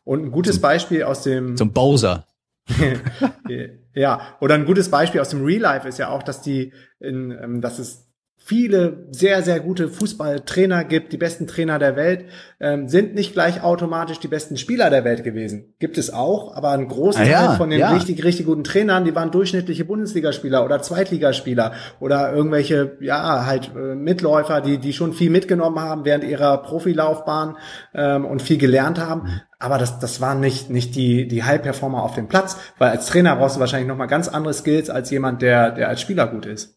[0.08, 2.26] und ein gutes zum, Beispiel aus dem zum Bowser.
[3.94, 7.32] ja, oder ein gutes Beispiel aus dem Real Life ist ja auch, dass die, in,
[7.32, 8.07] ähm, dass es
[8.48, 12.28] viele sehr, sehr gute Fußballtrainer gibt, die besten Trainer der Welt,
[12.62, 15.74] ähm, sind nicht gleich automatisch die besten Spieler der Welt gewesen.
[15.80, 17.92] Gibt es auch, aber ein großer ah, ja, Teil von den ja.
[17.92, 23.96] richtig, richtig guten Trainern, die waren durchschnittliche Bundesligaspieler oder Zweitligaspieler oder irgendwelche, ja, halt äh,
[23.96, 27.58] Mitläufer, die, die schon viel mitgenommen haben während ihrer Profilaufbahn
[27.94, 29.42] ähm, und viel gelernt haben.
[29.60, 33.36] Aber das, das waren nicht, nicht die, die High-Performer auf dem Platz, weil als Trainer
[33.36, 36.77] brauchst du wahrscheinlich nochmal ganz andere Skills als jemand, der, der als Spieler gut ist.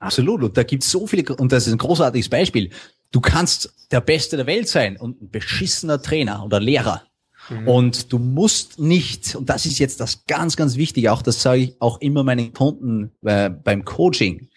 [0.00, 0.42] Absolut.
[0.42, 2.70] Und da gibt's so viele, und das ist ein großartiges Beispiel.
[3.12, 7.02] Du kannst der Beste der Welt sein und ein beschissener Trainer oder Lehrer.
[7.50, 7.68] Mhm.
[7.68, 11.62] Und du musst nicht, und das ist jetzt das ganz, ganz Wichtige, auch das sage
[11.62, 14.48] ich auch immer meinen Kunden äh, beim Coaching.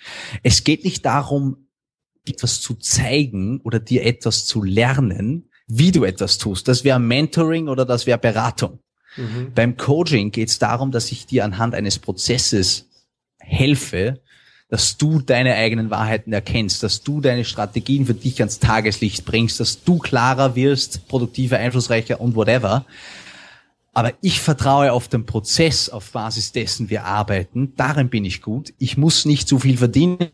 [0.44, 1.68] Es geht nicht darum,
[2.26, 6.68] etwas zu zeigen oder dir etwas zu lernen, wie du etwas tust.
[6.68, 8.80] Das wäre Mentoring oder das wäre Beratung.
[9.18, 9.52] Mhm.
[9.54, 12.90] Beim Coaching geht es darum, dass ich dir anhand eines Prozesses
[13.40, 14.22] helfe,
[14.74, 19.60] dass du deine eigenen Wahrheiten erkennst, dass du deine Strategien für dich ans Tageslicht bringst,
[19.60, 22.84] dass du klarer wirst, produktiver, einflussreicher und whatever.
[23.94, 27.74] Aber ich vertraue auf den Prozess, auf Basis dessen wir arbeiten.
[27.76, 28.74] Darin bin ich gut.
[28.80, 30.32] Ich muss nicht so viel verdienen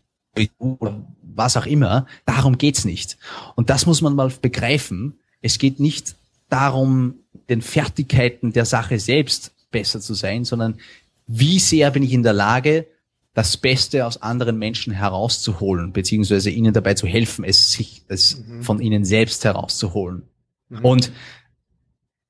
[0.56, 2.06] oder was auch immer.
[2.24, 3.18] Darum geht's nicht.
[3.56, 5.18] Und das muss man mal begreifen.
[5.42, 6.16] Es geht nicht
[6.48, 7.16] darum,
[7.50, 10.78] den Fertigkeiten der Sache selbst besser zu sein, sondern
[11.26, 12.86] wie sehr bin ich in der Lage,
[13.34, 18.62] das Beste aus anderen Menschen herauszuholen, beziehungsweise ihnen dabei zu helfen, es sich es mhm.
[18.62, 20.22] von ihnen selbst herauszuholen.
[20.68, 20.84] Mhm.
[20.84, 21.12] Und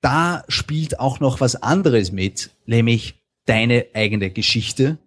[0.00, 3.14] da spielt auch noch was anderes mit, nämlich
[3.46, 4.98] deine eigene Geschichte,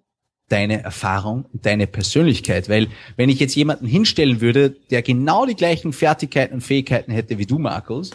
[0.50, 2.70] deine Erfahrung und deine Persönlichkeit.
[2.70, 7.38] Weil wenn ich jetzt jemanden hinstellen würde, der genau die gleichen Fertigkeiten und Fähigkeiten hätte
[7.38, 8.12] wie du, Markus,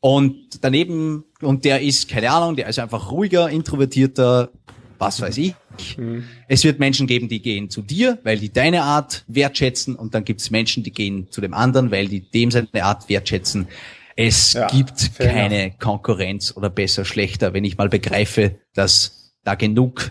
[0.00, 4.50] und daneben, und der ist, keine Ahnung, der ist einfach ruhiger, introvertierter,
[4.98, 5.54] was weiß ich.
[5.96, 6.24] Mhm.
[6.48, 10.24] Es wird Menschen geben, die gehen zu dir, weil die deine Art wertschätzen und dann
[10.24, 13.68] gibt es Menschen, die gehen zu dem anderen, weil die dem seine Art wertschätzen.
[14.16, 15.78] Es ja, gibt keine enough.
[15.78, 20.10] Konkurrenz oder besser, schlechter, wenn ich mal begreife, dass da genug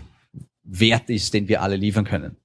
[0.64, 2.36] Wert ist, den wir alle liefern können.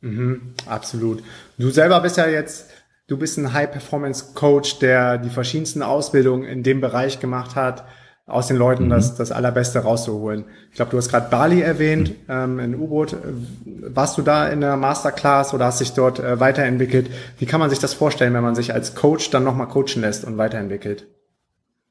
[0.00, 1.22] Mhm, absolut.
[1.58, 2.70] Du selber bist ja jetzt,
[3.06, 7.86] du bist ein High-Performance-Coach, der die verschiedensten Ausbildungen in dem Bereich gemacht hat
[8.26, 8.90] aus den Leuten mhm.
[8.90, 10.44] das, das Allerbeste rauszuholen.
[10.70, 12.14] Ich glaube, du hast gerade Bali erwähnt, mhm.
[12.28, 13.16] ähm, in U-Boot.
[13.64, 17.08] Warst du da in der Masterclass oder hast dich dort äh, weiterentwickelt?
[17.38, 20.24] Wie kann man sich das vorstellen, wenn man sich als Coach dann nochmal coachen lässt
[20.24, 21.06] und weiterentwickelt?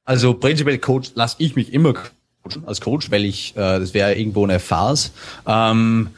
[0.03, 4.13] Also prinzipiell Coach lasse ich mich immer coachen als Coach, weil ich, äh, das wäre
[4.15, 5.11] irgendwo eine Farce.
[5.47, 6.09] Ähm,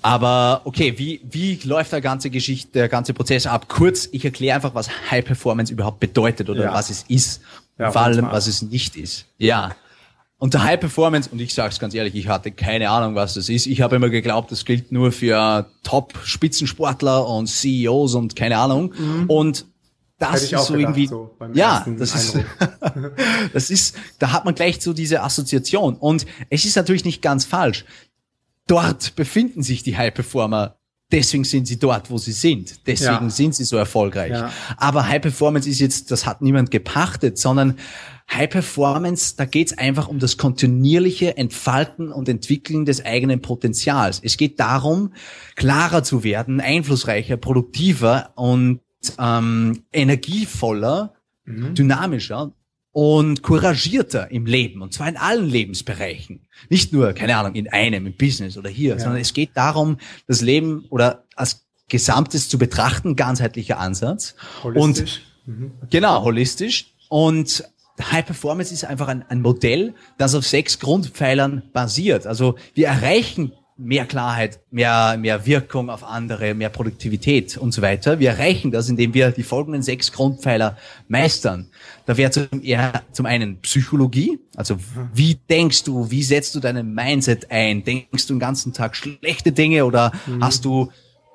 [0.00, 3.68] Aber okay, wie, wie läuft der ganze Geschichte, der ganze Prozess ab?
[3.68, 6.72] Kurz, ich erkläre einfach, was High Performance überhaupt bedeutet oder Ja.
[6.72, 7.42] was es ist.
[7.78, 9.26] Ja, und vor allem, was es nicht ist.
[9.38, 9.74] Ja.
[10.40, 13.48] Unter High Performance, und ich sage es ganz ehrlich, ich hatte keine Ahnung, was das
[13.48, 13.66] ist.
[13.66, 18.92] Ich habe immer geglaubt, das gilt nur für Top-Spitzensportler und CEOs und keine Ahnung.
[19.26, 19.66] Und
[20.18, 20.34] das Mhm.
[20.34, 22.38] Hätte ich ist so gedacht, irgendwie, so ja, das ist,
[23.52, 25.94] das ist, da hat man gleich so diese Assoziation.
[25.96, 27.84] Und es ist natürlich nicht ganz falsch.
[28.66, 30.77] Dort befinden sich die High Performer.
[31.10, 32.86] Deswegen sind sie dort, wo sie sind.
[32.86, 33.30] Deswegen Ja.
[33.30, 34.30] sind sie so erfolgreich.
[34.32, 34.50] Ja.
[34.76, 37.76] Aber High Performance ist jetzt, das hat niemand gepachtet, sondern
[38.30, 44.20] High Performance, da geht's einfach um das kontinuierliche Entfalten und Entwickeln des eigenen Potenzials.
[44.22, 45.14] Es geht darum,
[45.56, 48.80] klarer zu werden, einflussreicher, produktiver und
[49.18, 51.14] ähm, energievoller,
[51.46, 52.52] dynamischer
[52.98, 54.82] und couragierter im Leben.
[54.82, 56.40] Und zwar in allen Lebensbereichen.
[56.68, 60.40] Nicht nur, keine Ahnung, in einem, im Business oder hier, sondern es geht darum, das
[60.40, 64.34] Leben oder als Gesamtes zu betrachten, ganzheitlicher Ansatz.
[64.64, 65.22] Und Holistisch.
[65.90, 66.86] Genau, holistisch.
[67.08, 67.62] Und
[68.02, 72.26] High Performance ist einfach ein, ein Modell, das auf sechs Grundpfeilern basiert.
[72.26, 78.18] Also wir erreichen mehr Klarheit, mehr, mehr Wirkung auf andere, mehr Produktivität und so weiter.
[78.18, 81.70] Wir erreichen das, indem wir die folgenden sechs Grundpfeiler meistern.
[82.08, 84.76] Da wäre zum, eher, zum einen Psychologie, also
[85.12, 87.84] wie denkst du, wie setzt du deinen Mindset ein?
[87.84, 90.90] Denkst du den ganzen Tag schlechte Dinge oder hast du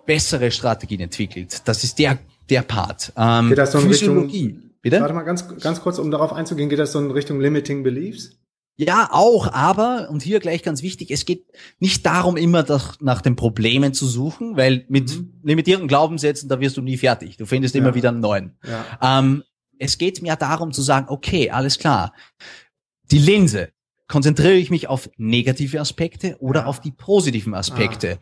[0.08, 1.62] bessere Strategien entwickelt?
[1.66, 2.18] Das ist der,
[2.50, 3.14] der Part.
[3.16, 4.46] Ähm, Geht das so in Physiologie.
[4.48, 5.00] Richtung, Bitte?
[5.00, 8.32] Warte mal ganz, ganz kurz, um darauf einzugehen, geht das so in Richtung Limiting Beliefs?
[8.76, 11.46] Ja, auch, aber, und hier gleich ganz wichtig, es geht
[11.78, 16.78] nicht darum, immer nach, nach den Problemen zu suchen, weil mit limitierten Glaubenssätzen, da wirst
[16.78, 17.38] du nie fertig.
[17.38, 17.96] Du findest immer Ja.
[17.96, 18.56] wieder einen neuen.
[18.68, 19.20] Ja.
[19.20, 19.44] Ähm,
[19.80, 22.14] es geht mir darum zu sagen, okay, alles klar.
[23.12, 23.70] Die Linse,
[24.08, 26.66] konzentriere ich mich auf negative Aspekte oder Ja.
[26.68, 28.20] auf die positiven Aspekte,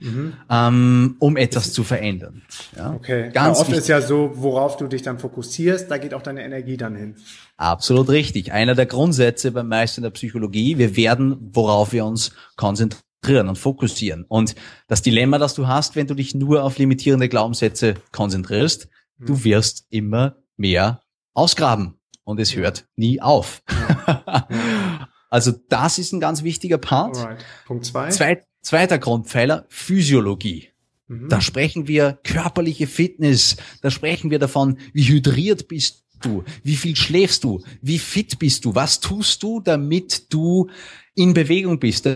[0.48, 1.08] Ah, mhm.
[1.10, 2.44] ähm, um etwas zu verändern.
[2.78, 2.94] Ja?
[2.94, 3.30] Okay.
[3.34, 3.78] Ganz ja, oft wichtig.
[3.80, 7.16] ist ja so, worauf du dich dann fokussierst, da geht auch deine Energie dann hin.
[7.58, 8.54] Absolut richtig.
[8.54, 14.24] Einer der Grundsätze beim Meister der Psychologie, wir werden, worauf wir uns konzentrieren und fokussieren.
[14.30, 14.56] Und
[14.88, 18.88] das Dilemma, das du hast, wenn du dich nur auf limitierende Glaubenssätze konzentrierst,
[19.20, 21.02] du wirst immer mehr
[21.34, 23.63] ausgraben und es hört nie auf.
[25.30, 27.17] also das ist ein ganz wichtiger Part.
[27.17, 27.46] Alright.
[27.65, 28.10] Punkt zwei.
[28.10, 30.70] Zweit, zweiter Grundpfeiler, Physiologie.
[31.08, 31.30] Mhm.
[31.30, 36.96] Da sprechen wir körperliche Fitness, da sprechen wir davon, wie hydriert bist du, wie viel
[36.96, 40.70] schläfst du, wie fit bist du, was tust du, damit du
[41.15, 42.08] in Bewegung bist.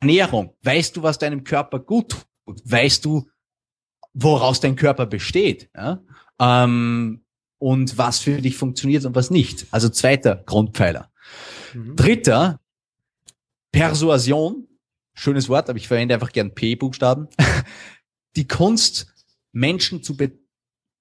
[0.00, 2.29] Ernährung, weißt du, was deinem Körper gut tut,
[2.64, 3.28] weißt du,
[4.12, 6.02] woraus dein Körper besteht, ja?
[6.38, 7.22] ähm,
[7.58, 9.66] und was für dich funktioniert und was nicht.
[9.70, 11.10] Also zweiter Grundpfeiler.
[11.74, 11.96] Mhm.
[11.96, 12.60] Dritter,
[13.72, 14.66] Persuasion.
[15.14, 17.28] Schönes Wort, aber ich verwende einfach gern P-Buchstaben.
[18.36, 19.12] Die Kunst,
[19.52, 20.32] Menschen zu, be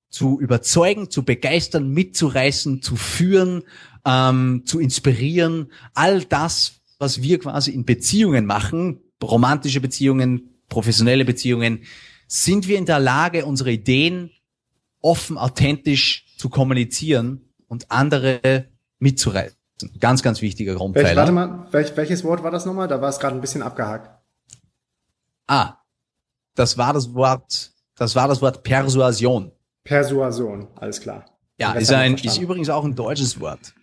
[0.09, 3.63] zu überzeugen, zu begeistern, mitzureißen, zu führen,
[4.05, 5.71] ähm, zu inspirieren.
[5.93, 11.83] All das, was wir quasi in Beziehungen machen, romantische Beziehungen, professionelle Beziehungen,
[12.27, 14.31] sind wir in der Lage, unsere Ideen
[15.01, 18.65] offen, authentisch zu kommunizieren und andere
[18.99, 19.57] mitzureißen.
[19.99, 21.15] Ganz, ganz wichtiger Welch, Grundpfeiler.
[21.15, 22.87] warte mal, welch, welches Wort war das nochmal?
[22.87, 24.09] Da war es gerade ein bisschen abgehakt.
[25.47, 25.77] Ah,
[26.55, 29.51] das war das Wort, das war das Wort Persuasion.
[29.83, 31.25] Persuasion, alles klar.
[31.57, 33.73] Ja, ist ein, ist übrigens auch ein deutsches Wort.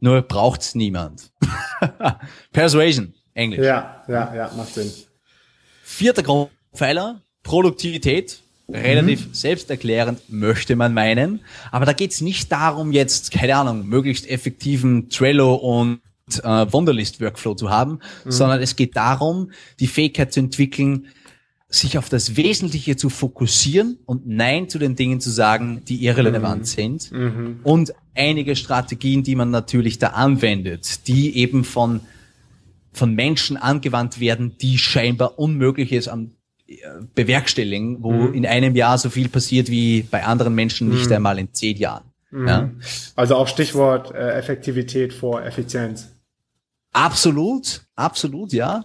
[0.00, 1.32] Nur braucht's niemand.
[2.52, 3.64] Persuasion, Englisch.
[3.64, 4.92] Ja, ja, ja, macht Sinn.
[5.98, 8.44] Vierter Grundpfeiler, Produktivität.
[8.68, 11.40] Relativ selbsterklärend möchte man meinen.
[11.72, 15.98] Aber da geht's nicht darum, jetzt, keine Ahnung, möglichst effektiven Trello und
[16.44, 21.08] äh, Wunderlist-Workflow zu haben, sondern es geht darum, die Fähigkeit zu entwickeln,
[21.68, 26.68] sich auf das Wesentliche zu fokussieren und Nein zu den Dingen zu sagen, die irrelevant
[26.68, 27.10] sind.
[27.64, 32.02] Und einige Strategien, die man natürlich da anwendet, die eben von
[32.98, 36.32] von Menschen angewandt werden, die scheinbar Unmögliches am
[36.66, 36.76] äh,
[37.14, 41.54] bewerkstelligen, wo in einem Jahr so viel passiert wie bei anderen Menschen nicht einmal in
[41.54, 42.04] zehn Jahren.
[42.30, 42.70] Ja?
[43.16, 46.10] Also auch Stichwort äh, Effektivität vor Effizienz.
[46.92, 48.84] Absolut, absolut, ja.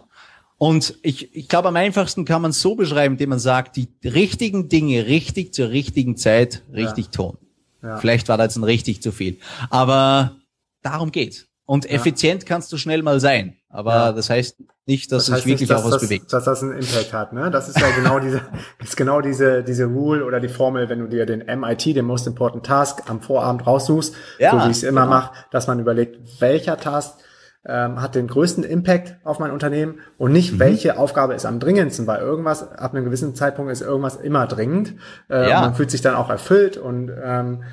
[0.58, 3.90] Und ich, ich glaube, am einfachsten kann man es so beschreiben, indem man sagt, die
[4.04, 7.38] richtigen Dinge richtig zur richtigen Zeit richtig tun.
[7.82, 7.98] Ja.
[7.98, 9.40] Vielleicht war da jetzt ein richtig zu viel.
[9.70, 10.38] Aber
[10.82, 11.48] darum geht's.
[11.66, 13.58] Und effizient kannst du schnell mal sein.
[13.74, 14.12] Aber ja.
[14.12, 16.32] das heißt nicht, dass das sich wirklich nicht, dass, auch was dass, bewegt.
[16.32, 17.34] Dass das einen Impact hat.
[17.34, 17.50] Ne?
[17.50, 18.42] Das ist ja genau diese,
[18.84, 22.28] ist genau diese, diese Rule oder die Formel, wenn du dir den MIT, den Most
[22.28, 25.16] Important Task, am Vorabend raussuchst, ja, so wie ich es immer genau.
[25.16, 27.18] mache, dass man überlegt, welcher Task
[27.66, 30.60] ähm, hat den größten Impact auf mein Unternehmen und nicht, mhm.
[30.60, 34.94] welche Aufgabe ist am dringendsten, weil irgendwas, ab einem gewissen Zeitpunkt ist irgendwas immer dringend.
[35.30, 35.62] Äh, ja.
[35.62, 37.64] Man fühlt sich dann auch erfüllt und ähm,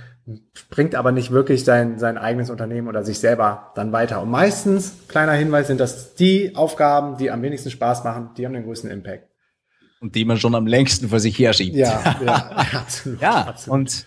[0.71, 4.23] bringt aber nicht wirklich sein, sein eigenes Unternehmen oder sich selber dann weiter.
[4.23, 8.53] Und meistens, kleiner Hinweis, sind das die Aufgaben, die am wenigsten Spaß machen, die haben
[8.53, 9.29] den größten Impact.
[10.01, 11.77] Und die man schon am längsten vor sich herschiebt.
[11.77, 12.35] Ja, ja,
[12.73, 13.21] absolut.
[13.21, 13.79] ja, absolut.
[13.79, 14.07] und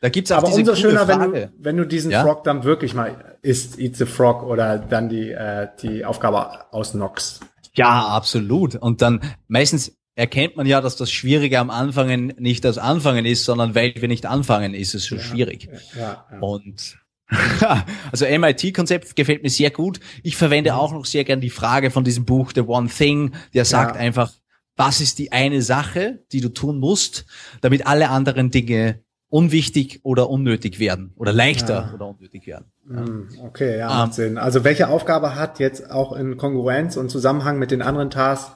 [0.00, 2.22] da gibt's auch Aber diese umso schöner, wenn du, wenn du diesen ja?
[2.22, 7.40] Frog dann wirklich mal isst, eat the frog oder dann die, äh, die Aufgabe ausnockst.
[7.74, 8.76] Ja, absolut.
[8.76, 13.44] Und dann meistens erkennt man ja, dass das Schwierige am Anfangen nicht das Anfangen ist,
[13.44, 15.68] sondern weil wir nicht anfangen, ist es so ja, schwierig.
[15.96, 16.38] Ja, ja.
[16.40, 16.98] Und
[18.12, 19.98] also MIT-Konzept gefällt mir sehr gut.
[20.22, 20.76] Ich verwende mhm.
[20.76, 24.32] auch noch sehr gern die Frage von diesem Buch The One Thing, der sagt einfach,
[24.76, 27.26] was ist die eine Sache, die du tun musst,
[27.60, 32.66] damit alle anderen Dinge unwichtig oder unnötig werden oder leichter oder unnötig werden.
[32.84, 34.38] Mhm, okay, ja, macht um, Sinn.
[34.38, 38.52] Also welche Aufgabe hat jetzt auch in Konkurrenz und Zusammenhang mit den anderen Tasks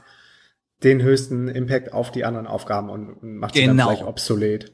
[0.82, 3.86] den höchsten Impact auf die anderen Aufgaben und, macht sie genau.
[3.86, 4.72] dann vielleicht obsolet.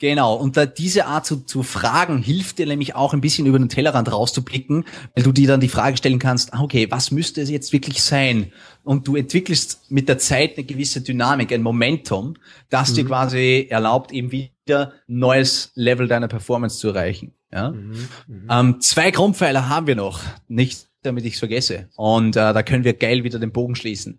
[0.00, 3.58] Genau, und da diese Art zu, zu fragen hilft dir nämlich auch ein bisschen über
[3.58, 7.42] den Tellerrand rauszublicken, weil du dir dann die Frage stellen kannst, ah, okay, was müsste
[7.42, 8.50] es jetzt wirklich sein?
[8.82, 12.36] Und du entwickelst mit der Zeit eine gewisse Dynamik, ein Momentum,
[12.70, 12.94] das mhm.
[12.94, 17.34] dir quasi erlaubt, eben wieder neues Level deiner Performance zu erreichen.
[17.52, 17.72] Ja?
[17.72, 18.08] Mhm.
[18.26, 18.48] Mhm.
[18.50, 21.88] Ähm, zwei Grundpfeiler haben wir noch, nicht damit ich es vergesse.
[21.96, 24.18] Und äh, da können wir geil wieder den Bogen schließen.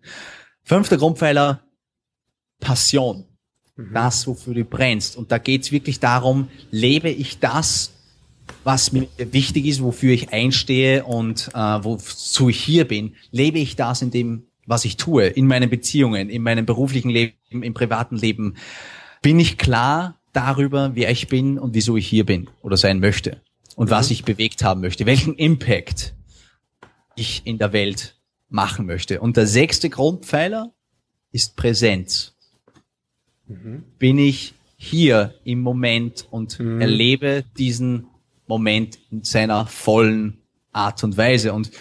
[0.64, 1.62] Fünfter Grundpfeiler,
[2.60, 3.26] Passion.
[3.76, 3.94] Mhm.
[3.94, 5.16] Das, wofür du brennst.
[5.16, 7.94] Und da geht's wirklich darum, lebe ich das,
[8.64, 13.76] was mir wichtig ist, wofür ich einstehe und äh, wozu ich hier bin, lebe ich
[13.76, 18.18] das in dem, was ich tue, in meinen Beziehungen, in meinem beruflichen Leben, im privaten
[18.18, 18.56] Leben.
[19.22, 23.42] Bin ich klar darüber, wer ich bin und wieso ich hier bin oder sein möchte
[23.76, 23.92] und mhm.
[23.92, 26.14] was ich bewegt haben möchte, welchen Impact
[27.16, 28.16] ich in der Welt
[28.52, 29.22] machen möchte.
[29.22, 30.72] Und der sechste Grundpfeiler
[31.32, 32.34] ist Präsenz.
[33.48, 33.84] Mhm.
[33.98, 36.82] Bin ich hier im Moment und mhm.
[36.82, 38.08] erlebe diesen
[38.48, 40.38] Moment in seiner vollen
[40.72, 41.54] Art und Weise.
[41.54, 41.72] Und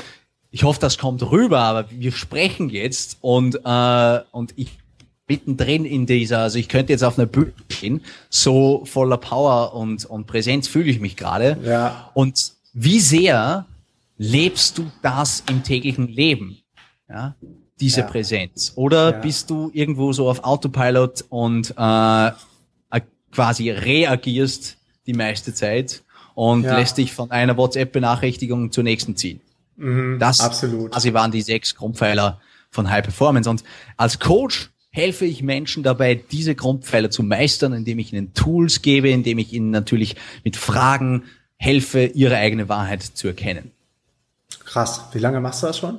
[0.51, 4.79] ich hoffe, das kommt rüber, aber wir sprechen jetzt und, äh, und ich
[5.29, 10.05] mittendrin in dieser, also ich könnte jetzt auf einer Bühne gehen, so voller Power und,
[10.05, 11.57] und Präsenz fühle ich mich gerade.
[11.65, 12.11] Ja.
[12.15, 13.67] Und wie sehr
[14.19, 16.60] lebst du das im täglichen Leben?
[17.11, 17.35] Ja,
[17.81, 18.07] diese ja.
[18.07, 18.73] Präsenz.
[18.77, 19.19] Oder ja.
[19.19, 22.31] bist du irgendwo so auf Autopilot und äh,
[23.33, 26.03] quasi reagierst die meiste Zeit
[26.35, 26.79] und ja.
[26.79, 29.41] lässt dich von einer WhatsApp-Benachrichtigung zur nächsten ziehen?
[29.77, 30.93] Mhm, das absolut.
[30.93, 32.41] quasi waren die sechs Grundpfeiler
[32.71, 33.49] von High Performance.
[33.49, 33.65] Und
[33.97, 39.09] als Coach helfe ich Menschen dabei, diese Grundpfeiler zu meistern, indem ich ihnen Tools gebe,
[39.09, 41.25] indem ich ihnen natürlich mit Fragen
[41.57, 43.71] helfe, ihre eigene Wahrheit zu erkennen.
[44.65, 45.05] Krass.
[45.13, 45.99] Wie lange machst du das schon?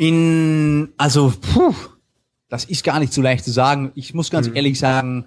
[0.00, 1.74] In, also, puh,
[2.48, 3.92] das ist gar nicht so leicht zu sagen.
[3.94, 4.56] Ich muss ganz mhm.
[4.56, 5.26] ehrlich sagen,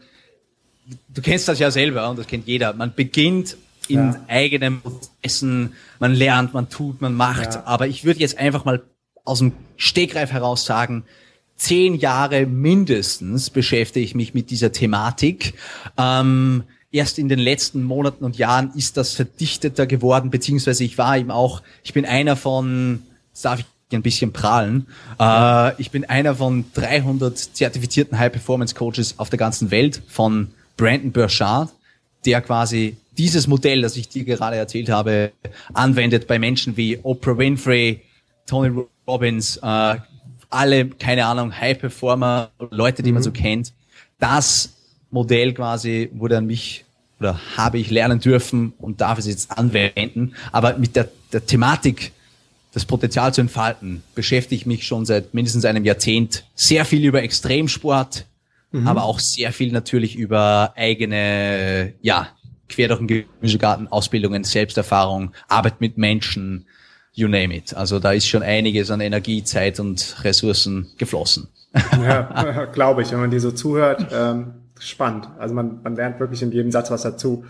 [1.14, 2.74] du kennst das ja selber und das kennt jeder.
[2.74, 3.56] Man beginnt
[3.88, 4.26] in ja.
[4.28, 7.54] eigenem Prozessen, man lernt, man tut, man macht.
[7.54, 7.68] Ja.
[7.68, 8.82] Aber ich würde jetzt einfach mal
[9.24, 11.04] aus dem Stegreif heraus sagen,
[11.56, 15.54] zehn Jahre mindestens beschäftige ich mich mit dieser Thematik.
[16.00, 21.16] Ähm, erst in den letzten Monaten und Jahren ist das verdichteter geworden, beziehungsweise ich war
[21.16, 23.04] eben auch, ich bin einer von,
[23.44, 23.66] darf ich
[23.96, 24.88] ein bisschen prahlen.
[25.20, 31.70] Äh, ich bin einer von 300 zertifizierten High-Performance-Coaches auf der ganzen Welt von Brandon Burchard,
[32.26, 35.32] der quasi dieses Modell, das ich dir gerade erzählt habe,
[35.74, 38.02] anwendet bei Menschen wie Oprah Winfrey,
[38.48, 39.96] Tony Robbins, äh,
[40.50, 43.16] alle, keine Ahnung, High-Performer, Leute, die mhm.
[43.16, 43.74] man so kennt.
[44.20, 44.74] Das
[45.10, 46.86] Modell quasi wurde an mich
[47.20, 50.34] oder habe ich lernen dürfen und darf es jetzt anwenden.
[50.52, 52.12] Aber mit der, der Thematik
[52.74, 57.22] das Potenzial zu entfalten, beschäftige ich mich schon seit mindestens einem Jahrzehnt sehr viel über
[57.22, 58.26] Extremsport,
[58.72, 58.88] mhm.
[58.88, 62.30] aber auch sehr viel natürlich über eigene, ja,
[62.68, 66.66] quer durch den Gemüsegarten, Ausbildungen, Selbsterfahrung, Arbeit mit Menschen,
[67.14, 67.76] you name it.
[67.76, 71.48] Also da ist schon einiges an Energie, Zeit und Ressourcen geflossen.
[72.02, 75.28] Ja, glaube ich, wenn man die so zuhört, ähm, spannend.
[75.38, 77.46] Also man, man lernt wirklich in jedem Satz was dazu.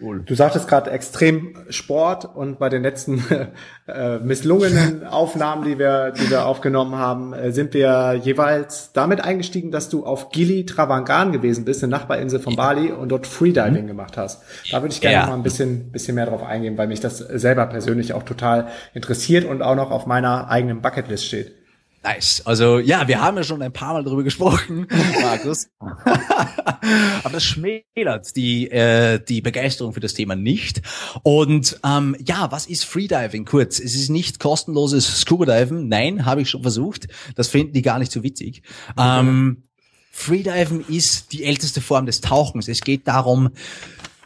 [0.00, 0.22] Cool.
[0.24, 3.24] Du sagtest gerade extrem Sport und bei den letzten
[3.88, 9.72] äh, misslungenen Aufnahmen, die wir, die wir aufgenommen haben, äh, sind wir jeweils damit eingestiegen,
[9.72, 12.58] dass du auf Gili Travangan gewesen bist, eine Nachbarinsel von.
[12.58, 13.88] Bali und dort Freediving mhm.
[13.88, 14.42] gemacht hast.
[14.72, 15.20] Da würde ich gerne ja.
[15.22, 18.68] noch mal ein bisschen, bisschen mehr drauf eingehen, weil mich das selber persönlich auch total
[18.94, 21.54] interessiert und auch noch auf meiner eigenen Bucketlist steht.
[22.02, 22.42] Nice.
[22.44, 24.86] Also ja, wir haben ja schon ein paar Mal darüber gesprochen,
[25.22, 25.68] Markus.
[25.80, 30.80] Aber das schmälert die, äh, die Begeisterung für das Thema nicht.
[31.22, 33.44] Und ähm, ja, was ist Freediving?
[33.44, 35.88] Kurz, es ist nicht kostenloses Scuba-Diven.
[35.88, 37.08] Nein, habe ich schon versucht.
[37.34, 38.62] Das finden die gar nicht so witzig.
[38.96, 39.20] Okay.
[39.20, 39.64] Ähm,
[40.18, 42.66] Freediven ist die älteste Form des Tauchens.
[42.66, 43.50] Es geht darum,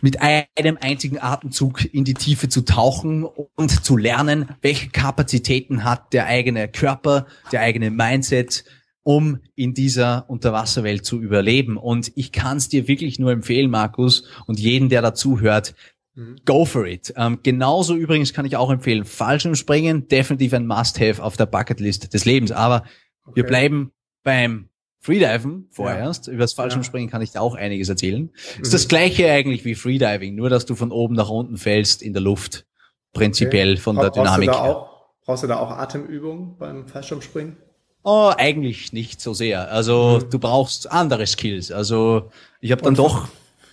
[0.03, 6.13] mit einem einzigen Atemzug in die Tiefe zu tauchen und zu lernen, welche Kapazitäten hat
[6.13, 8.65] der eigene Körper, der eigene Mindset,
[9.05, 11.77] um in dieser Unterwasserwelt zu überleben.
[11.77, 15.75] Und ich kann es dir wirklich nur empfehlen, Markus, und jeden, der dazu hört,
[16.15, 16.37] mhm.
[16.45, 17.15] Go for it.
[17.17, 22.25] Ähm, genauso übrigens kann ich auch empfehlen, Fallschirmspringen, definitiv ein Must-Have auf der Bucketlist des
[22.25, 22.51] Lebens.
[22.51, 22.83] Aber
[23.25, 23.37] okay.
[23.37, 23.93] wir bleiben
[24.25, 24.69] beim
[25.03, 26.29] Freediven vorerst.
[26.29, 26.33] Ja.
[26.33, 28.23] Über das Fallschirmspringen kann ich dir auch einiges erzählen.
[28.23, 28.63] Mhm.
[28.63, 32.13] Ist das gleiche eigentlich wie Freediving, nur dass du von oben nach unten fällst in
[32.13, 32.67] der Luft.
[33.13, 33.81] Prinzipiell okay.
[33.81, 34.49] von der Dynamik.
[34.49, 37.57] Brauchst du, da auch, brauchst du da auch Atemübungen beim Fallschirmspringen?
[38.05, 39.71] Oh, eigentlich nicht so sehr.
[39.71, 40.31] Also mhm.
[40.31, 41.73] du brauchst andere Skills.
[41.73, 42.31] Also
[42.61, 43.29] ich habe dann und, doch.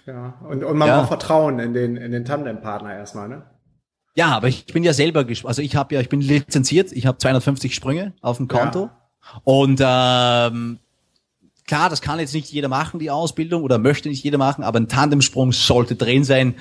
[0.08, 0.98] Ja, und, und man ja.
[0.98, 3.44] braucht Vertrauen in den, in den Tandempartner erstmal, ne?
[4.16, 7.20] Ja, aber ich bin ja selber, also ich habe ja, ich bin lizenziert, ich habe
[7.20, 8.90] 250 Sprünge auf dem Konto.
[8.90, 9.42] Ja.
[9.44, 10.80] Und ähm,
[11.70, 14.80] Klar, das kann jetzt nicht jeder machen, die Ausbildung, oder möchte nicht jeder machen, aber
[14.80, 16.56] ein Tandemsprung sollte drin sein,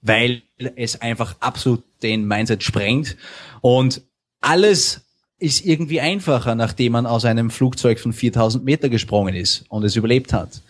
[0.00, 0.42] weil
[0.74, 3.16] es einfach absolut den Mindset sprengt.
[3.60, 4.02] Und
[4.40, 5.02] alles
[5.38, 9.94] ist irgendwie einfacher, nachdem man aus einem Flugzeug von 4000 Meter gesprungen ist und es
[9.94, 10.60] überlebt hat.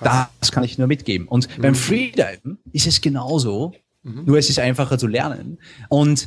[0.00, 0.26] Krass.
[0.40, 1.28] Das kann ich nur mitgeben.
[1.28, 1.62] Und mhm.
[1.62, 4.24] beim Freediven ist es genauso, mhm.
[4.24, 5.58] nur es ist einfacher zu lernen.
[5.88, 6.26] Und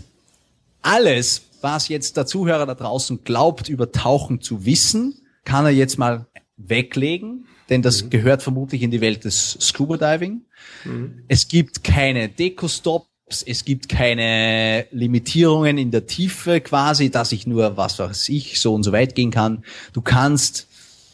[0.82, 5.98] alles, was jetzt der Zuhörer da draußen glaubt, über Tauchen zu wissen, kann er jetzt
[5.98, 6.28] mal
[6.58, 8.10] weglegen, denn das mhm.
[8.10, 10.42] gehört vermutlich in die Welt des Scuba Diving.
[10.86, 11.24] Mhm.
[11.28, 17.78] Es gibt keine Deco-Stops, es gibt keine Limitierungen in der Tiefe quasi, dass ich nur,
[17.78, 19.64] was weiß ich, so und so weit gehen kann.
[19.94, 20.68] Du kannst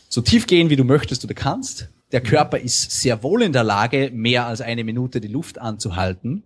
[0.10, 1.90] so tief gehen, wie du möchtest oder kannst.
[2.12, 2.26] Der mhm.
[2.26, 6.44] Körper ist sehr wohl in der Lage, mehr als eine Minute die Luft anzuhalten.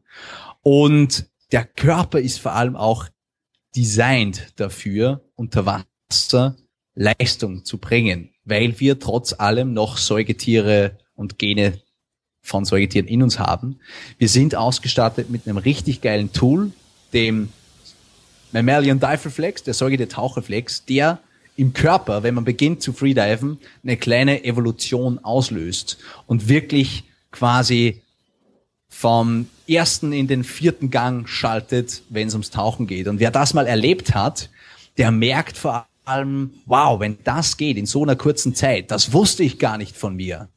[0.62, 3.08] Und der Körper ist vor allem auch
[3.76, 6.56] designed dafür, unter Wasser
[6.96, 11.80] Leistung zu bringen weil wir trotz allem noch Säugetiere und Gene
[12.42, 13.80] von Säugetieren in uns haben.
[14.18, 16.72] Wir sind ausgestattet mit einem richtig geilen Tool,
[17.14, 17.50] dem
[18.52, 21.20] Mammalian Dive Reflex, der Säugetier-Tauchreflex, der
[21.56, 28.02] im Körper, wenn man beginnt zu freediven, eine kleine Evolution auslöst und wirklich quasi
[28.90, 33.08] vom ersten in den vierten Gang schaltet, wenn es ums Tauchen geht.
[33.08, 34.50] Und wer das mal erlebt hat,
[34.98, 39.44] der merkt vor allem, wow, wenn das geht in so einer kurzen Zeit, das wusste
[39.44, 40.50] ich gar nicht von mir.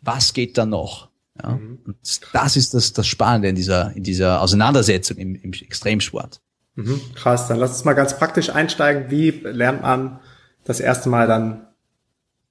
[0.00, 1.08] Was geht da noch?
[1.42, 1.96] Ja, mhm.
[2.32, 6.40] Das ist das, das Spannende in dieser, in dieser Auseinandersetzung im, im Extremsport.
[6.74, 9.10] Mhm, krass, dann lass uns mal ganz praktisch einsteigen.
[9.10, 10.20] Wie lernt man
[10.64, 11.66] das erste Mal dann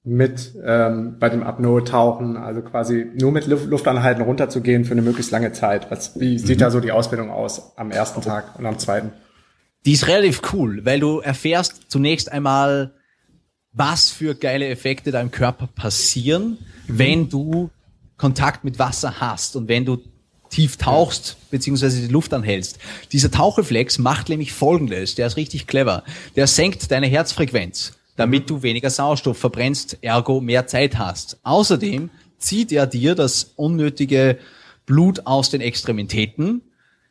[0.04, 5.52] mit ähm, bei dem Apnoe-Tauchen, also quasi nur mit Luftanhalten runterzugehen für eine möglichst lange
[5.52, 5.90] Zeit?
[5.90, 6.60] Was, wie sieht mhm.
[6.60, 9.12] da so die Ausbildung aus am ersten Tag und am zweiten?
[9.88, 12.92] Die ist relativ cool, weil du erfährst zunächst einmal,
[13.72, 16.58] was für geile Effekte deinem Körper passieren,
[16.88, 16.98] mhm.
[16.98, 17.70] wenn du
[18.18, 19.96] Kontakt mit Wasser hast und wenn du
[20.50, 22.78] tief tauchst, beziehungsweise die Luft anhältst.
[23.12, 26.04] Dieser Tauchreflex macht nämlich folgendes, der ist richtig clever.
[26.36, 31.38] Der senkt deine Herzfrequenz, damit du weniger Sauerstoff verbrennst, ergo mehr Zeit hast.
[31.44, 34.38] Außerdem zieht er dir das unnötige
[34.84, 36.60] Blut aus den Extremitäten,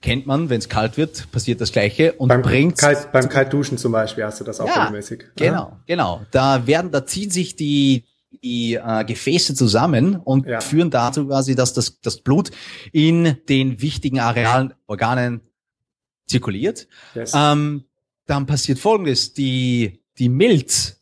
[0.02, 3.78] kennt man, wenn es kalt wird, passiert das Gleiche und beim bringt kalt, beim Kaltduschen
[3.78, 5.26] zum Beispiel hast du das auch ja, regelmäßig.
[5.36, 5.80] Genau, ja.
[5.88, 6.22] genau.
[6.32, 8.06] Da werden, da ziehen sich die
[8.44, 10.62] die äh, Gefäße zusammen und ja.
[10.62, 12.52] führen dazu quasi, dass das, das Blut
[12.92, 15.42] in den wichtigen Arealen, Organen
[16.28, 16.88] zirkuliert.
[17.16, 17.32] Yes.
[17.36, 17.86] Ähm,
[18.26, 21.00] dann passiert Folgendes: Die die Milz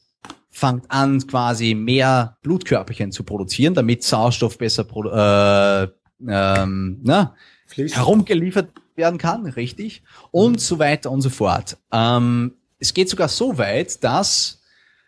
[0.49, 5.87] fängt an, quasi mehr Blutkörperchen zu produzieren, damit Sauerstoff besser äh,
[6.27, 7.35] ähm, na,
[7.75, 10.59] herumgeliefert werden kann, richtig, und mhm.
[10.59, 11.77] so weiter und so fort.
[11.91, 14.61] Ähm, es geht sogar so weit, dass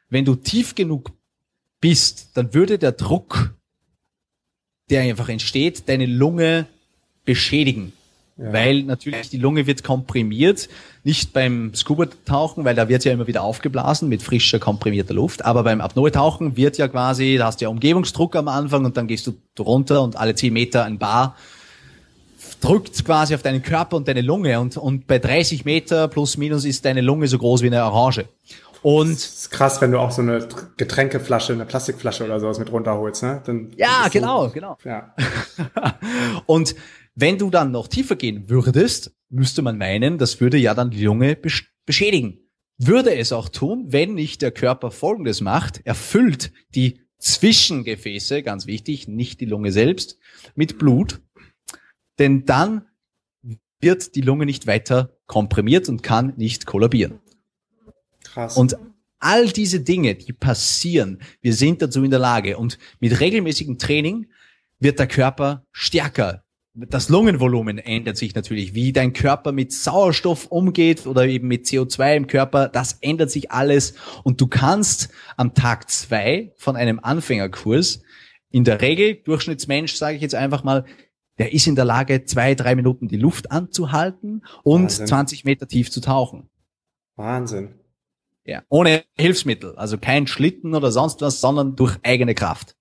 [0.09, 1.11] wenn du tief genug
[1.79, 3.53] bist, dann würde der Druck,
[4.89, 6.67] der einfach entsteht, deine Lunge
[7.25, 7.93] beschädigen.
[8.37, 8.53] Ja.
[8.53, 10.69] Weil natürlich die Lunge wird komprimiert,
[11.03, 15.63] nicht beim Scuba-Tauchen, weil da wird ja immer wieder aufgeblasen mit frischer, komprimierter Luft, aber
[15.63, 19.27] beim Apnoe-Tauchen wird ja quasi, da hast du ja Umgebungsdruck am Anfang und dann gehst
[19.27, 21.35] du runter und alle zehn Meter ein Bar
[22.61, 26.65] drückt quasi auf deinen Körper und deine Lunge und, und bei 30 Meter plus minus
[26.65, 28.25] ist deine Lunge so groß wie eine Orange.
[28.83, 30.47] Und das ist krass, wenn du auch so eine
[30.77, 33.41] Getränkeflasche, eine Plastikflasche oder sowas mit runterholst, ne?
[33.45, 34.77] Dann ja, genau, genau.
[34.83, 35.13] Ja.
[36.45, 36.75] und
[37.15, 41.03] wenn du dann noch tiefer gehen würdest, müsste man meinen, das würde ja dann die
[41.03, 41.35] Lunge
[41.85, 42.39] beschädigen.
[42.77, 49.07] Würde es auch tun, wenn nicht der Körper Folgendes macht, erfüllt die Zwischengefäße, ganz wichtig,
[49.07, 50.19] nicht die Lunge selbst,
[50.53, 51.19] mit Blut,
[52.19, 52.85] denn dann
[53.79, 57.19] wird die Lunge nicht weiter komprimiert und kann nicht kollabieren.
[58.23, 58.57] Krass.
[58.57, 58.77] Und
[59.19, 64.27] all diese Dinge, die passieren, wir sind dazu in der Lage und mit regelmäßigem Training
[64.79, 66.43] wird der Körper stärker,
[66.79, 72.15] das Lungenvolumen ändert sich natürlich, wie dein Körper mit Sauerstoff umgeht oder eben mit CO2
[72.15, 78.03] im Körper, das ändert sich alles und du kannst am Tag zwei von einem Anfängerkurs
[78.51, 80.85] in der Regel, Durchschnittsmensch, sage ich jetzt einfach mal,
[81.37, 85.07] der ist in der Lage, zwei, drei Minuten die Luft anzuhalten und Wahnsinn.
[85.07, 86.49] 20 Meter tief zu tauchen.
[87.15, 87.75] Wahnsinn.
[88.43, 92.75] Ja, ohne Hilfsmittel, also kein Schlitten oder sonst was, sondern durch eigene Kraft.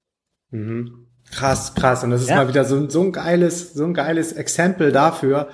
[0.51, 1.09] Mhm.
[1.33, 2.05] Krass, krass.
[2.05, 2.37] Und das ist ja.
[2.37, 5.49] mal wieder so, so ein geiles, so ein geiles Exempel dafür,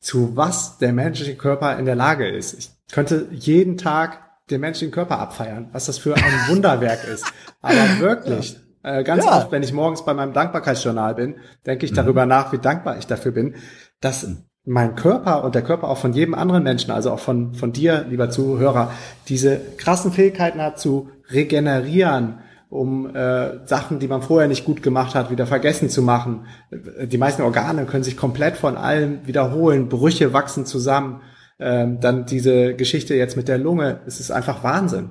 [0.00, 2.54] zu was der menschliche Körper in der Lage ist.
[2.54, 7.30] Ich könnte jeden Tag den menschlichen Körper abfeiern, was das für ein Wunderwerk ist.
[7.60, 8.56] Aber wirklich,
[8.88, 9.36] äh, ganz ja.
[9.36, 11.36] oft, wenn ich morgens bei meinem Dankbarkeitsjournal bin,
[11.66, 11.96] denke ich mhm.
[11.96, 13.54] darüber nach, wie dankbar ich dafür bin,
[14.00, 14.26] dass
[14.64, 18.06] mein Körper und der Körper auch von jedem anderen Menschen, also auch von, von dir,
[18.08, 18.90] lieber Zuhörer,
[19.28, 25.14] diese krassen Fähigkeiten hat zu regenerieren, um äh, Sachen, die man vorher nicht gut gemacht
[25.14, 26.46] hat, wieder vergessen zu machen.
[26.70, 31.22] Die meisten Organe können sich komplett von allem wiederholen, Brüche wachsen zusammen.
[31.58, 35.10] Ähm, dann diese Geschichte jetzt mit der Lunge, es ist einfach Wahnsinn.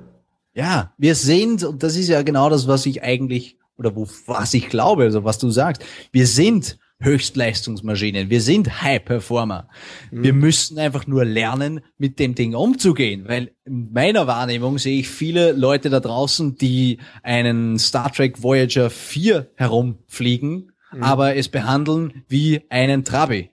[0.54, 4.52] Ja, wir sind, und das ist ja genau das, was ich eigentlich, oder wo, was
[4.54, 8.28] ich glaube, also was du sagst, wir sind Höchstleistungsmaschinen.
[8.28, 9.68] Wir sind High Performer.
[10.10, 10.22] Mhm.
[10.24, 15.08] Wir müssen einfach nur lernen, mit dem Ding umzugehen, weil in meiner Wahrnehmung sehe ich
[15.08, 21.02] viele Leute da draußen, die einen Star Trek Voyager 4 herumfliegen, mhm.
[21.02, 23.50] aber es behandeln wie einen Trabi.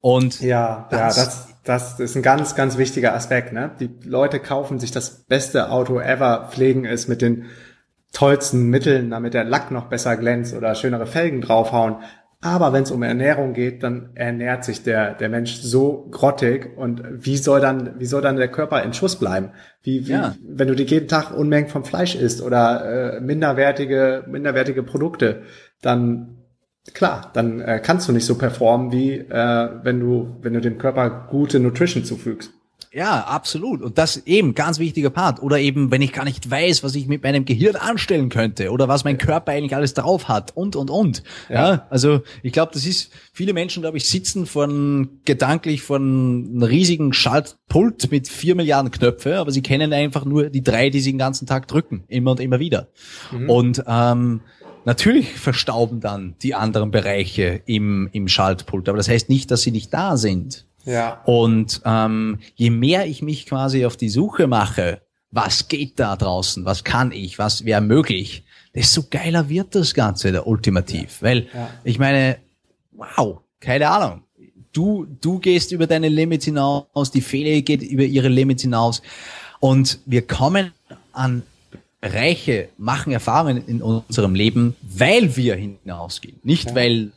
[0.00, 3.52] Und ja, das, ja, das, das ist ein ganz, ganz wichtiger Aspekt.
[3.52, 3.72] Ne?
[3.80, 7.46] Die Leute kaufen sich das beste Auto ever, pflegen es mit den
[8.12, 11.96] tollsten Mitteln, damit der Lack noch besser glänzt oder schönere Felgen draufhauen.
[12.40, 17.02] Aber wenn es um Ernährung geht, dann ernährt sich der, der Mensch so grottig und
[17.10, 19.50] wie soll dann, wie soll dann der Körper in Schuss bleiben?
[19.82, 20.34] Wie, wie ja.
[20.46, 25.42] wenn du dir jeden Tag Unmengen vom Fleisch isst oder äh, minderwertige, minderwertige Produkte,
[25.82, 26.36] dann
[26.92, 30.78] klar, dann äh, kannst du nicht so performen, wie äh, wenn du, wenn du dem
[30.78, 32.52] Körper gute Nutrition zufügst.
[32.92, 33.82] Ja, absolut.
[33.82, 35.42] Und das eben ganz wichtiger Part.
[35.42, 38.88] Oder eben, wenn ich gar nicht weiß, was ich mit meinem Gehirn anstellen könnte oder
[38.88, 41.22] was mein Körper eigentlich alles drauf hat und, und, und.
[41.48, 46.50] Ja, ja also ich glaube, das ist, viele Menschen, glaube ich, sitzen von, gedanklich von
[46.50, 51.00] einem riesigen Schaltpult mit vier Milliarden Knöpfe, aber sie kennen einfach nur die drei, die
[51.00, 52.04] sie den ganzen Tag drücken.
[52.08, 52.88] Immer und immer wieder.
[53.32, 53.50] Mhm.
[53.50, 54.40] Und, ähm,
[54.86, 59.72] Natürlich verstauben dann die anderen Bereiche im, im Schaltpult, aber das heißt nicht, dass sie
[59.72, 60.64] nicht da sind.
[60.86, 61.20] Ja.
[61.24, 66.64] Und ähm, je mehr ich mich quasi auf die Suche mache, was geht da draußen,
[66.64, 71.20] was kann ich, was wäre möglich, desto geiler wird das Ganze der ultimativ.
[71.20, 71.26] Ja.
[71.26, 71.70] Weil ja.
[71.84, 72.38] ich meine,
[72.92, 74.22] wow, keine Ahnung.
[74.72, 79.02] Du, du gehst über deine Limits hinaus, die Fehler geht über ihre Limits hinaus.
[79.58, 80.72] Und wir kommen
[81.12, 81.42] an
[82.00, 86.38] Bereiche, machen Erfahrungen in unserem Leben, weil wir hinausgehen.
[86.42, 86.74] Nicht ja.
[86.74, 87.12] weil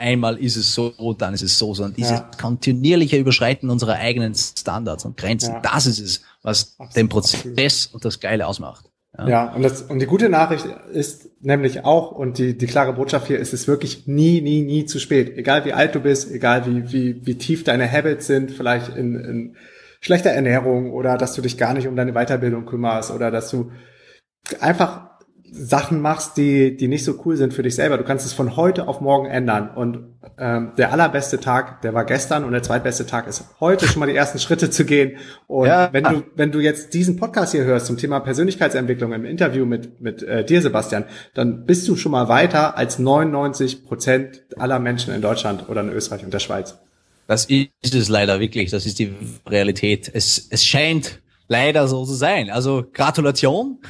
[0.00, 2.30] einmal ist es so, dann ist es so, sondern dieses ja.
[2.40, 5.60] kontinuierliche Überschreiten unserer eigenen Standards und Grenzen, ja.
[5.60, 8.86] das ist es, was absolut, den Prozess und das Geile ausmacht.
[9.18, 12.94] Ja, ja und, das, und die gute Nachricht ist nämlich auch, und die, die klare
[12.94, 15.36] Botschaft hier ist, es wirklich nie, nie, nie zu spät.
[15.36, 19.14] Egal wie alt du bist, egal wie, wie, wie tief deine Habits sind, vielleicht in,
[19.16, 19.56] in
[20.00, 23.70] schlechter Ernährung oder dass du dich gar nicht um deine Weiterbildung kümmerst oder dass du
[24.60, 25.09] einfach
[25.52, 27.98] Sachen machst, die, die nicht so cool sind für dich selber.
[27.98, 29.70] Du kannst es von heute auf morgen ändern.
[29.74, 29.98] Und
[30.38, 34.06] ähm, der allerbeste Tag, der war gestern und der zweitbeste Tag ist heute schon mal
[34.06, 35.16] die ersten Schritte zu gehen.
[35.46, 35.92] Und ja.
[35.92, 40.00] wenn du, wenn du jetzt diesen Podcast hier hörst zum Thema Persönlichkeitsentwicklung im Interview mit,
[40.00, 45.12] mit äh, dir, Sebastian, dann bist du schon mal weiter als 99 Prozent aller Menschen
[45.14, 46.78] in Deutschland oder in Österreich und der Schweiz.
[47.26, 48.70] Das ist es leider wirklich.
[48.70, 49.14] Das ist die
[49.46, 50.10] Realität.
[50.12, 51.20] Es, es scheint
[51.50, 52.48] leider so zu sein.
[52.48, 53.80] Also Gratulation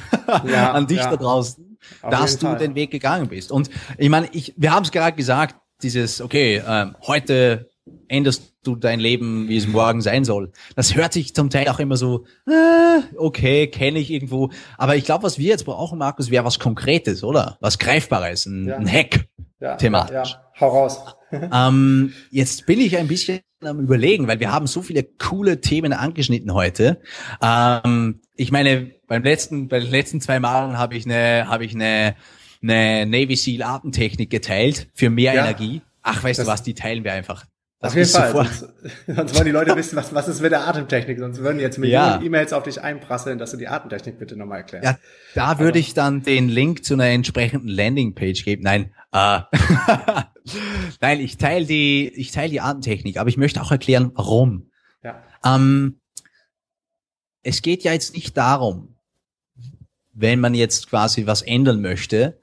[0.45, 1.11] ja, an dich ja.
[1.11, 2.57] da draußen, Auf dass du Fall.
[2.57, 3.51] den Weg gegangen bist.
[3.51, 7.69] Und ich meine, ich, wir haben es gerade gesagt, dieses, okay, ähm, heute
[8.07, 10.51] änderst du dein Leben, wie es morgen sein soll.
[10.75, 14.49] Das hört sich zum Teil auch immer so, äh, okay, kenne ich irgendwo.
[14.77, 17.57] Aber ich glaube, was wir jetzt brauchen, Markus, wäre was Konkretes, oder?
[17.61, 18.75] Was Greifbares, ein, ja.
[18.77, 19.27] ein Hack.
[19.59, 20.31] Ja, thematisch.
[20.31, 20.99] Ja, Hau raus.
[21.31, 25.93] Ähm, jetzt bin ich ein bisschen am überlegen, weil wir haben so viele coole Themen
[25.93, 26.99] angeschnitten heute.
[27.41, 31.75] Ähm, ich meine, beim letzten, bei den letzten zwei Malen habe ich eine, habe ich
[31.75, 32.15] eine,
[32.61, 35.81] eine Navy Seal Atemtechnik geteilt für mehr ja, Energie.
[36.01, 37.45] Ach, weißt du was, die teilen wir einfach.
[37.81, 38.31] Auf jeden Fall.
[38.31, 38.67] Sonst,
[39.07, 41.17] sonst wollen die Leute wissen, was, was ist mit der Atemtechnik.
[41.17, 42.21] Sonst würden jetzt Millionen ja.
[42.21, 44.85] E-Mails auf dich einprasseln, dass du die Atemtechnik bitte nochmal erklärst.
[44.85, 44.99] Ja,
[45.33, 48.61] da würde ich dann den Link zu einer entsprechenden Landingpage geben.
[48.63, 49.39] Nein, äh,
[51.01, 54.69] nein, ich teile die, ich teile die Atemtechnik, aber ich möchte auch erklären, warum.
[55.03, 55.23] Ja.
[55.43, 55.99] Ähm,
[57.41, 58.95] es geht ja jetzt nicht darum,
[60.13, 62.40] wenn man jetzt quasi was ändern möchte,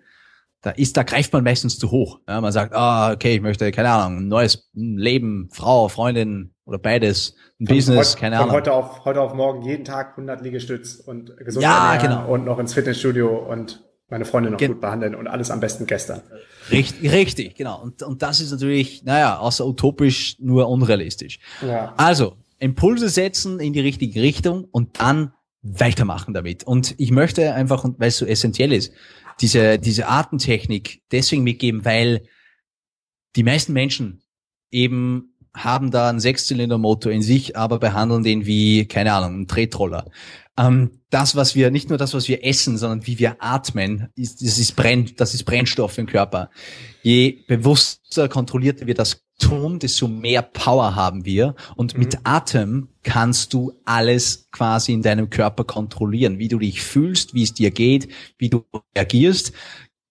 [0.68, 2.20] da ist, da greift man meistens zu hoch.
[2.28, 6.78] Ja, man sagt, ah, okay, ich möchte, keine Ahnung, ein neues Leben, Frau, Freundin oder
[6.78, 8.50] beides, ein von Business, heute, keine Ahnung.
[8.50, 12.28] Von heute auf, heute auf morgen jeden Tag 100 Liegestütz und gesund ja, genau.
[12.28, 15.86] und noch ins Fitnessstudio und meine Freundin noch Gen gut behandeln und alles am besten
[15.86, 16.20] gestern.
[16.70, 17.80] Richtig, richtig, genau.
[17.82, 21.38] Und, und das ist natürlich, naja, außer utopisch nur unrealistisch.
[21.66, 21.94] Ja.
[21.96, 26.64] Also, Impulse setzen in die richtige Richtung und dann weitermachen damit.
[26.64, 28.92] Und ich möchte einfach, weil es so essentiell ist,
[29.40, 32.22] diese, diese Artentechnik deswegen mitgeben, weil
[33.36, 34.22] die meisten Menschen
[34.70, 40.10] eben haben da einen Sechszylindermotor in sich, aber behandeln den wie, keine Ahnung, einen Tretroller.
[40.58, 44.42] Ähm, das, was wir, nicht nur das, was wir essen, sondern wie wir atmen, ist,
[44.42, 46.50] das ist Brenn, das ist Brennstoff im Körper.
[47.02, 51.54] Je bewusster, kontrollierter wir das tun, desto mehr Power haben wir.
[51.76, 52.00] Und mhm.
[52.00, 57.44] mit Atem kannst du alles quasi in deinem Körper kontrollieren, wie du dich fühlst, wie
[57.44, 58.64] es dir geht, wie du
[58.96, 59.52] reagierst.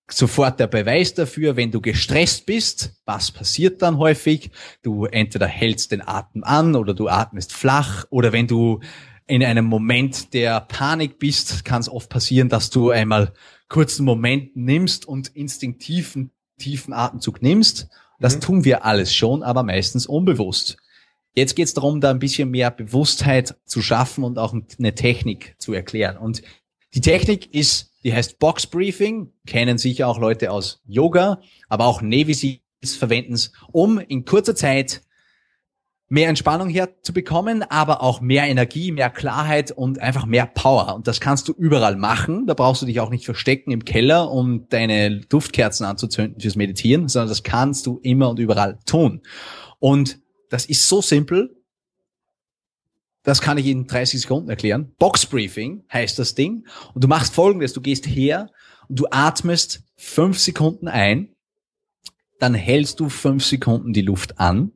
[0.09, 4.51] Sofort der Beweis dafür, wenn du gestresst bist, was passiert dann häufig?
[4.81, 8.79] Du entweder hältst den Atem an oder du atmest flach oder wenn du
[9.27, 13.33] in einem Moment der Panik bist, kann es oft passieren, dass du einmal
[13.67, 17.89] kurzen Moment nimmst und instinktiven tiefen Atemzug nimmst
[18.19, 18.41] das mhm.
[18.41, 20.77] tun wir alles schon, aber meistens unbewusst.
[21.35, 25.55] Jetzt geht es darum, da ein bisschen mehr Bewusstheit zu schaffen und auch eine Technik
[25.59, 26.17] zu erklären.
[26.17, 26.41] Und
[26.95, 32.01] die Technik ist, die heißt Box Briefing, kennen sicher auch Leute aus Yoga, aber auch
[32.01, 35.01] Navy Seals verwenden es, um in kurzer Zeit
[36.09, 40.95] mehr Entspannung herzubekommen, aber auch mehr Energie, mehr Klarheit und einfach mehr Power.
[40.95, 42.45] Und das kannst du überall machen.
[42.47, 47.09] Da brauchst du dich auch nicht verstecken im Keller, um deine Duftkerzen anzuzünden fürs Meditieren,
[47.09, 49.21] sondern das kannst du immer und überall tun.
[49.79, 51.55] Und das ist so simpel.
[53.23, 54.93] Das kann ich in 30 Sekunden erklären.
[54.97, 56.65] Box Briefing heißt das Ding.
[56.93, 57.73] Und du machst folgendes.
[57.73, 58.49] Du gehst her
[58.87, 61.35] und du atmest fünf Sekunden ein.
[62.39, 64.71] Dann hältst du fünf Sekunden die Luft an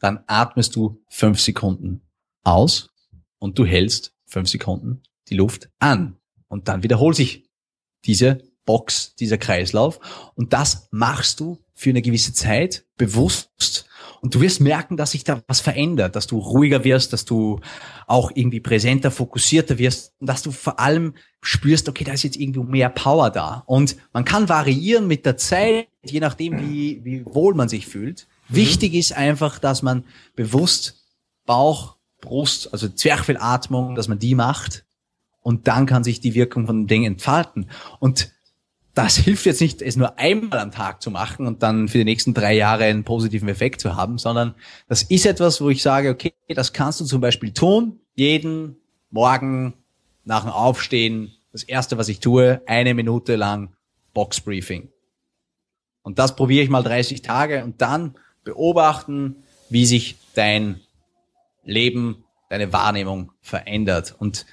[0.00, 2.02] dann atmest du fünf Sekunden
[2.44, 2.90] aus
[3.38, 6.16] und du hältst fünf Sekunden die Luft an.
[6.48, 7.44] Und dann wiederholt sich
[8.04, 9.98] diese Box, dieser Kreislauf.
[10.34, 13.86] Und das machst du für eine gewisse Zeit bewusst.
[14.20, 17.60] Und du wirst merken, dass sich da was verändert, dass du ruhiger wirst, dass du
[18.06, 22.36] auch irgendwie präsenter, fokussierter wirst und dass du vor allem spürst, okay, da ist jetzt
[22.36, 23.62] irgendwie mehr Power da.
[23.66, 28.26] Und man kann variieren mit der Zeit, je nachdem, wie, wie wohl man sich fühlt.
[28.48, 28.56] Mhm.
[28.56, 31.06] Wichtig ist einfach, dass man bewusst
[31.46, 34.84] Bauch, Brust, also Zwerchfellatmung, dass man die macht
[35.40, 37.70] und dann kann sich die Wirkung von dem Ding entfalten.
[38.00, 38.32] Und
[38.94, 42.04] das hilft jetzt nicht, es nur einmal am Tag zu machen und dann für die
[42.04, 44.56] nächsten drei Jahre einen positiven Effekt zu haben, sondern
[44.88, 48.76] das ist etwas, wo ich sage, okay, das kannst du zum Beispiel tun, jeden
[49.10, 49.74] Morgen
[50.24, 53.72] nach dem Aufstehen, das erste, was ich tue, eine Minute lang
[54.14, 54.88] Boxbriefing.
[56.02, 59.36] Und das probiere ich mal 30 Tage und dann beobachten,
[59.68, 60.80] wie sich dein
[61.64, 64.14] Leben, deine Wahrnehmung verändert.
[64.18, 64.46] Und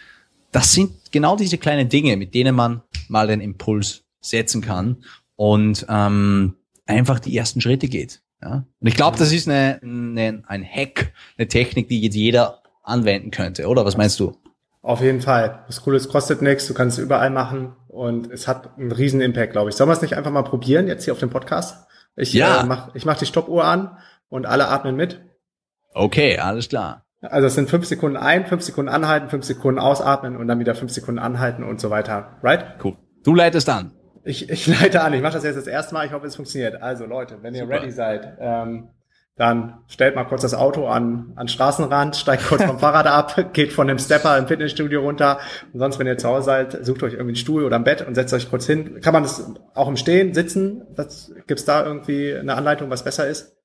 [0.51, 5.03] das sind genau diese kleinen Dinge, mit denen man mal den Impuls setzen kann
[5.35, 6.55] und ähm,
[6.85, 8.21] einfach die ersten Schritte geht.
[8.41, 8.65] Ja?
[8.79, 13.31] Und ich glaube, das ist eine, eine, ein Hack, eine Technik, die jetzt jeder anwenden
[13.31, 13.85] könnte, oder?
[13.85, 14.37] Was meinst du?
[14.81, 15.63] Auf jeden Fall.
[15.65, 19.19] Das Coole ist, kostet nichts, du kannst es überall machen und es hat einen riesen
[19.19, 19.75] Impact, glaube ich.
[19.75, 21.87] Sollen wir es nicht einfach mal probieren, jetzt hier auf dem Podcast?
[22.15, 22.61] Ich ja.
[22.61, 23.97] äh, mach, ich mach die Stoppuhr an
[24.29, 25.21] und alle atmen mit.
[25.93, 27.05] Okay, alles klar.
[27.21, 30.75] Also es sind fünf Sekunden ein, fünf Sekunden anhalten, fünf Sekunden ausatmen und dann wieder
[30.75, 32.37] fünf Sekunden anhalten und so weiter.
[32.43, 32.65] Right?
[32.83, 32.95] Cool.
[33.23, 33.91] Du leitest an.
[34.23, 35.13] Ich, ich leite an.
[35.13, 36.05] Ich mache das jetzt das erste Mal.
[36.05, 36.81] Ich hoffe, es funktioniert.
[36.81, 37.81] Also Leute, wenn ihr Super.
[37.81, 38.89] ready seid, ähm,
[39.37, 43.73] dann stellt mal kurz das Auto an, an Straßenrand, steigt kurz vom Fahrrad ab, geht
[43.73, 45.39] von dem Stepper im Fitnessstudio runter.
[45.73, 48.07] Und sonst, wenn ihr zu Hause seid, sucht euch irgendwie einen Stuhl oder ein Bett
[48.07, 49.01] und setzt euch kurz hin.
[49.01, 50.83] Kann man das auch im Stehen, sitzen?
[50.95, 53.57] Was, gibt's da irgendwie eine Anleitung, was besser ist?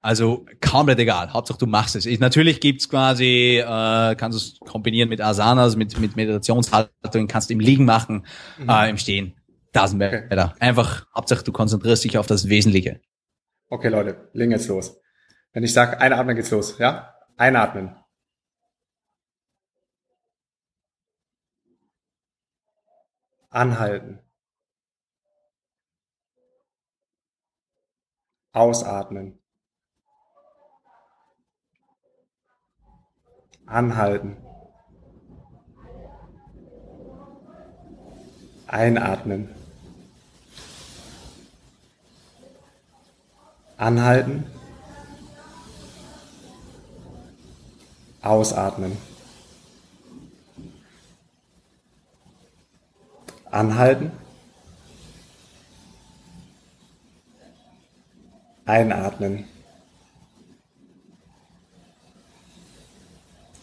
[0.00, 1.32] Also komplett egal.
[1.32, 2.06] Hauptsache du machst es.
[2.06, 7.50] Ich, natürlich gibt's quasi, äh, kannst du es kombinieren mit Asanas, mit, mit Meditationshaltung, kannst
[7.50, 8.24] du im Liegen machen,
[8.58, 8.68] mhm.
[8.68, 9.34] äh, im Stehen.
[9.74, 10.26] Doesn't matter.
[10.30, 10.60] Okay.
[10.60, 13.00] Einfach, Hauptsache du konzentrierst dich auf das Wesentliche.
[13.68, 14.96] Okay, Leute, legen jetzt los.
[15.56, 17.14] Wenn ich sage, einatmen geht's los, ja?
[17.38, 17.96] Einatmen.
[23.48, 24.18] Anhalten.
[28.52, 29.42] Ausatmen.
[33.64, 34.36] Anhalten.
[38.66, 39.54] Einatmen.
[43.78, 44.65] Anhalten.
[48.26, 48.96] Ausatmen.
[53.52, 54.10] Anhalten.
[58.64, 59.44] Einatmen.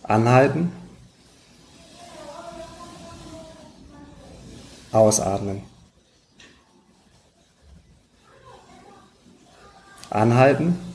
[0.04, 0.72] Anhalten.
[4.94, 5.62] Ausatmen.
[10.10, 10.93] Anhalten.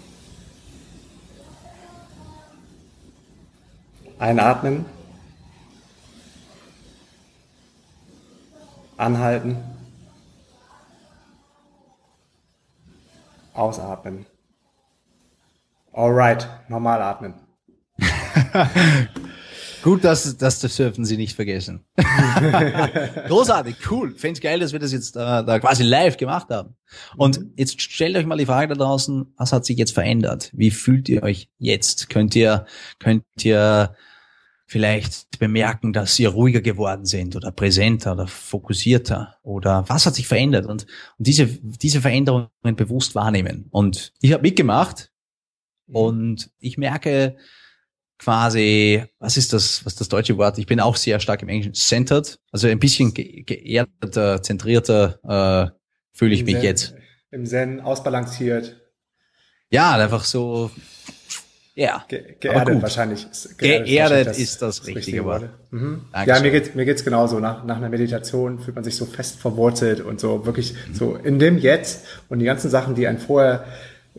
[4.19, 4.85] Einatmen.
[8.97, 9.57] Anhalten.
[13.55, 14.27] Ausatmen.
[15.93, 17.35] Alright, normal atmen.
[19.83, 21.85] Gut, dass, dass das dürfen Sie nicht vergessen.
[23.29, 24.15] Großartig, cool.
[24.17, 26.77] Fände geil, dass wir das jetzt äh, da quasi live gemacht haben.
[27.17, 27.53] Und mhm.
[27.57, 30.51] jetzt stellt euch mal die Frage da draußen, was hat sich jetzt verändert?
[30.53, 32.11] Wie fühlt ihr euch jetzt?
[32.11, 32.67] Könnt ihr,
[32.99, 33.95] könnt ihr
[34.69, 40.29] vielleicht bemerken, dass ihr ruhiger geworden sind oder präsenter oder fokussierter oder was hat sich
[40.29, 43.67] verändert und, und diese, diese Veränderungen bewusst wahrnehmen.
[43.71, 45.11] Und ich habe mitgemacht
[45.87, 45.97] mhm.
[45.97, 47.39] und ich merke,
[48.19, 50.59] quasi, was ist das, was ist das deutsche Wort?
[50.59, 55.79] Ich bin auch sehr stark im Englischen, centered, also ein bisschen ge geerdeter, zentrierter äh,
[56.13, 56.95] fühle ich Im mich Zen, jetzt.
[57.31, 58.77] Im Zen ausbalanciert.
[59.71, 60.71] Ja, einfach so,
[61.79, 62.05] ja.
[62.09, 63.27] Ge geerdet wahrscheinlich.
[63.57, 65.49] Geerdet, geerdet das, ist das, das richtige, richtige Wort.
[65.71, 66.03] Mhm.
[66.27, 67.39] Ja, mir geht's mir geht's genauso.
[67.39, 70.95] Nach, nach einer Meditation fühlt man sich so fest verwurzelt und so wirklich mhm.
[70.95, 73.65] so in dem Jetzt und die ganzen Sachen, die einen vorher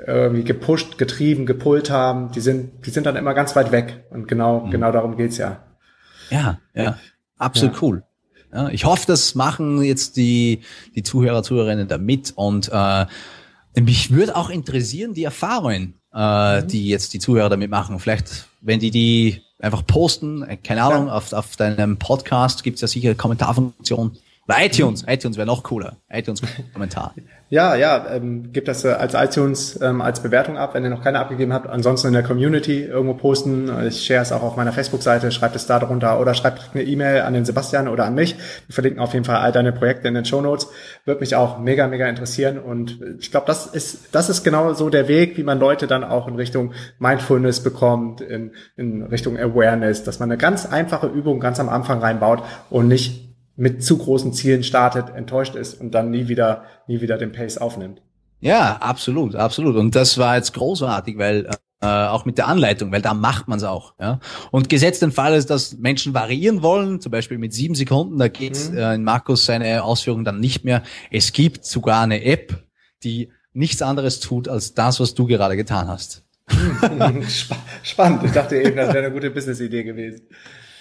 [0.07, 4.05] irgendwie gepusht, getrieben, gepult haben, die sind, die sind dann immer ganz weit weg.
[4.09, 4.71] Und genau, mhm.
[4.71, 5.63] genau darum geht's ja.
[6.29, 6.97] Ja, ja,
[7.37, 7.81] absolut ja.
[7.81, 8.03] cool.
[8.53, 10.61] Ja, ich hoffe, das machen jetzt die,
[10.95, 13.05] die Zuhörer, Zuhörerinnen da mit und äh,
[13.79, 16.67] mich würde auch interessieren, die Erfahrungen, äh, mhm.
[16.67, 17.99] die jetzt die Zuhörer damit machen.
[17.99, 21.13] Vielleicht, wenn die die einfach posten, äh, keine Ahnung, ja.
[21.13, 24.17] auf, auf deinem Podcast gibt's ja sicher Kommentarfunktion.
[24.49, 25.97] Oder iTunes, iTunes wäre noch cooler.
[26.09, 27.13] iTunes-Kommentar.
[27.49, 31.03] Ja, ja, ähm, gebt das äh, als iTunes ähm, als Bewertung ab, wenn ihr noch
[31.03, 31.67] keine abgegeben habt.
[31.67, 33.71] Ansonsten in der Community irgendwo posten.
[33.87, 37.21] Ich share es auch auf meiner Facebook-Seite, schreibt es da drunter oder schreibt eine E-Mail
[37.21, 38.35] an den Sebastian oder an mich.
[38.65, 40.67] Wir verlinken auf jeden Fall all deine Projekte in den Show Notes.
[41.05, 42.57] Wird mich auch mega, mega interessieren.
[42.57, 46.03] Und ich glaube, das ist, das ist genau so der Weg, wie man Leute dann
[46.03, 51.39] auch in Richtung Mindfulness bekommt, in, in Richtung Awareness, dass man eine ganz einfache Übung
[51.39, 52.41] ganz am Anfang reinbaut
[52.71, 53.28] und nicht
[53.59, 57.57] mit zu großen Zielen startet, enttäuscht ist und dann nie wieder, nie wieder den Pace
[57.57, 58.01] aufnimmt.
[58.39, 59.75] Ja, absolut, absolut.
[59.75, 61.49] Und das war jetzt großartig, weil
[61.81, 63.93] äh, auch mit der Anleitung, weil da macht man es auch.
[63.99, 64.21] Ja?
[64.51, 68.29] Und gesetzt den Fall ist, dass Menschen variieren wollen, zum Beispiel mit sieben Sekunden, da
[68.29, 68.77] geht mhm.
[68.77, 70.81] äh, in Markus seine Ausführungen dann nicht mehr.
[71.11, 72.63] Es gibt sogar eine App,
[73.03, 76.23] die nichts anderes tut als das, was du gerade getan hast.
[77.83, 78.23] Spannend.
[78.23, 80.21] Ich dachte eben, das wäre eine gute Business-Idee gewesen.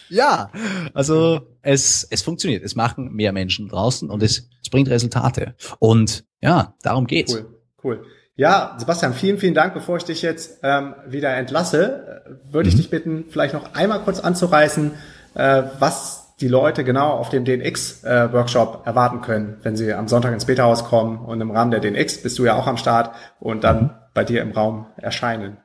[0.08, 0.50] Ja,
[0.94, 2.64] also es, es funktioniert.
[2.64, 5.54] Es machen mehr Menschen draußen und es, es bringt Resultate.
[5.78, 7.34] Und ja, darum geht's.
[7.34, 7.46] Cool,
[7.84, 8.04] cool.
[8.36, 9.74] Ja, Sebastian, vielen, vielen Dank.
[9.74, 12.78] Bevor ich dich jetzt ähm, wieder entlasse, äh, würde ich mhm.
[12.78, 14.92] dich bitten, vielleicht noch einmal kurz anzureißen,
[15.34, 20.32] äh, was die Leute genau auf dem DNX-Workshop äh, erwarten können, wenn sie am Sonntag
[20.32, 23.64] ins Beta-Haus kommen und im Rahmen der DNX bist du ja auch am Start und
[23.64, 23.90] dann mhm.
[24.14, 25.56] bei dir im Raum erscheinen.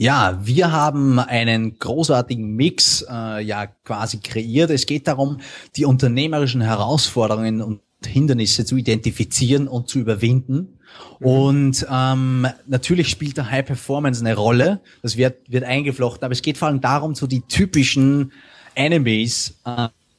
[0.00, 4.70] Ja, wir haben einen großartigen Mix äh, ja quasi kreiert.
[4.70, 5.42] Es geht darum,
[5.76, 10.78] die unternehmerischen Herausforderungen und Hindernisse zu identifizieren und zu überwinden.
[11.18, 11.26] Mhm.
[11.26, 14.80] Und ähm, natürlich spielt der High Performance eine Rolle.
[15.02, 18.32] Das wird, wird eingeflochten, aber es geht vor allem darum, so die typischen
[18.74, 19.60] Enemies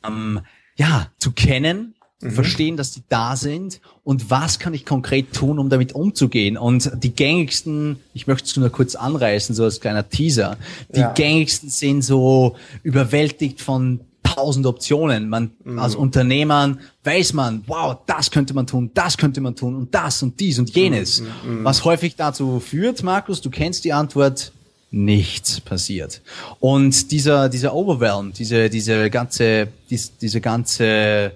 [0.05, 0.41] ähm,
[0.75, 2.31] ja, zu kennen mhm.
[2.31, 6.57] verstehen, dass die da sind und was kann ich konkret tun, um damit umzugehen.
[6.57, 10.57] Und die gängigsten, ich möchte es nur kurz anreißen, so als kleiner Teaser,
[10.95, 11.11] die ja.
[11.13, 15.29] gängigsten sind so überwältigt von tausend Optionen.
[15.29, 15.79] Man mhm.
[15.79, 20.21] als Unternehmer weiß man, wow, das könnte man tun, das könnte man tun und das
[20.23, 21.21] und dies und jenes.
[21.21, 21.59] Mhm.
[21.59, 21.63] mhm.
[21.63, 24.51] Was häufig dazu führt, Markus, du kennst die Antwort,
[24.91, 26.21] nichts passiert.
[26.59, 31.31] Und dieser, dieser Overwhelm, diese, diese ganze, dies, diese ganze,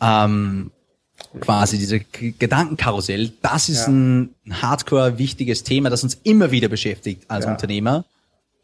[0.00, 0.72] ähm,
[1.40, 3.92] quasi, diese Gedankenkarussell, das ist ja.
[3.92, 7.52] ein hardcore wichtiges Thema, das uns immer wieder beschäftigt als ja.
[7.52, 8.04] Unternehmer.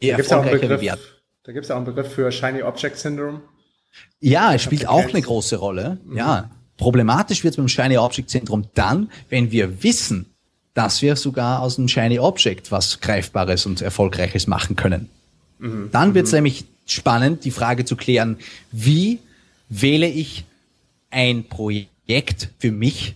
[0.01, 0.27] Da gibt
[1.65, 3.41] es auch, einen Begriff für Shiny Object Syndrome.
[4.19, 5.99] Ja, es spielt auch eine große Rolle.
[6.03, 6.17] Mhm.
[6.17, 10.34] Ja, problematisch wird es beim Shiny Object Syndrome dann, wenn wir wissen,
[10.75, 15.09] dass wir sogar aus einem Shiny Object was Greifbares und Erfolgreiches machen können.
[15.57, 15.89] Mhm.
[15.91, 16.37] Dann wird es mhm.
[16.37, 18.37] nämlich spannend, die Frage zu klären,
[18.71, 19.19] wie
[19.69, 20.43] wähle ich
[21.09, 23.15] ein Projekt für mich,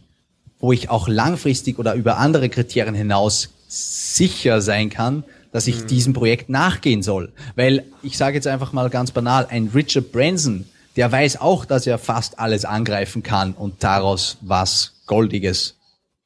[0.60, 5.88] wo ich auch langfristig oder über andere Kriterien hinaus sicher sein kann, dass ich mhm.
[5.88, 7.32] diesem Projekt nachgehen soll.
[7.56, 11.86] Weil ich sage jetzt einfach mal ganz banal, ein Richard Branson, der weiß auch, dass
[11.88, 15.76] er fast alles angreifen kann und daraus was Goldiges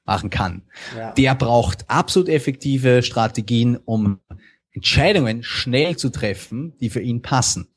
[0.05, 0.63] machen kann.
[0.97, 1.11] Ja.
[1.13, 4.19] Der braucht absolut effektive Strategien, um
[4.71, 7.67] Entscheidungen schnell zu treffen, die für ihn passen.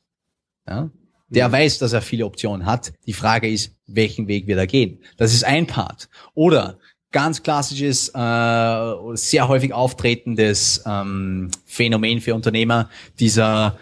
[0.67, 0.89] Ja?
[1.29, 1.53] Der mhm.
[1.53, 2.93] weiß, dass er viele Optionen hat.
[3.05, 4.99] Die Frage ist, welchen Weg wird er gehen?
[5.17, 6.09] Das ist ein Part.
[6.33, 6.79] Oder
[7.11, 13.77] ganz klassisches, äh, sehr häufig auftretendes ähm, Phänomen für Unternehmer, dieser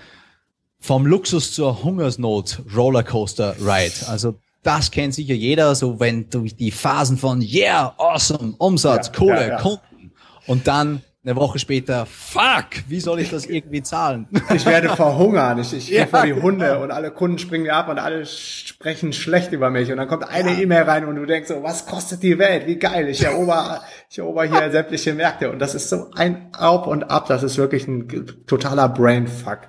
[0.79, 4.07] vom Luxus zur Hungersnot Rollercoaster Ride.
[4.07, 9.13] Also das kennt sicher jeder, so wenn du die Phasen von yeah, awesome, Umsatz, ja,
[9.13, 9.61] Kohle, ja.
[9.61, 10.11] Kunden
[10.47, 14.27] und dann eine Woche später, fuck, wie soll ich das irgendwie zahlen?
[14.53, 16.83] Ich werde verhungern, ich, ich ja, vor die Hunde genau.
[16.83, 20.27] und alle Kunden springen mir ab und alle sprechen schlecht über mich und dann kommt
[20.27, 20.59] eine ja.
[20.59, 22.67] E-Mail rein und du denkst so, was kostet die Welt?
[22.67, 26.85] Wie geil, ich erober, ich erober hier sämtliche Märkte und das ist so ein Auf
[26.85, 28.07] und Ab, das ist wirklich ein
[28.45, 29.61] totaler Brainfuck.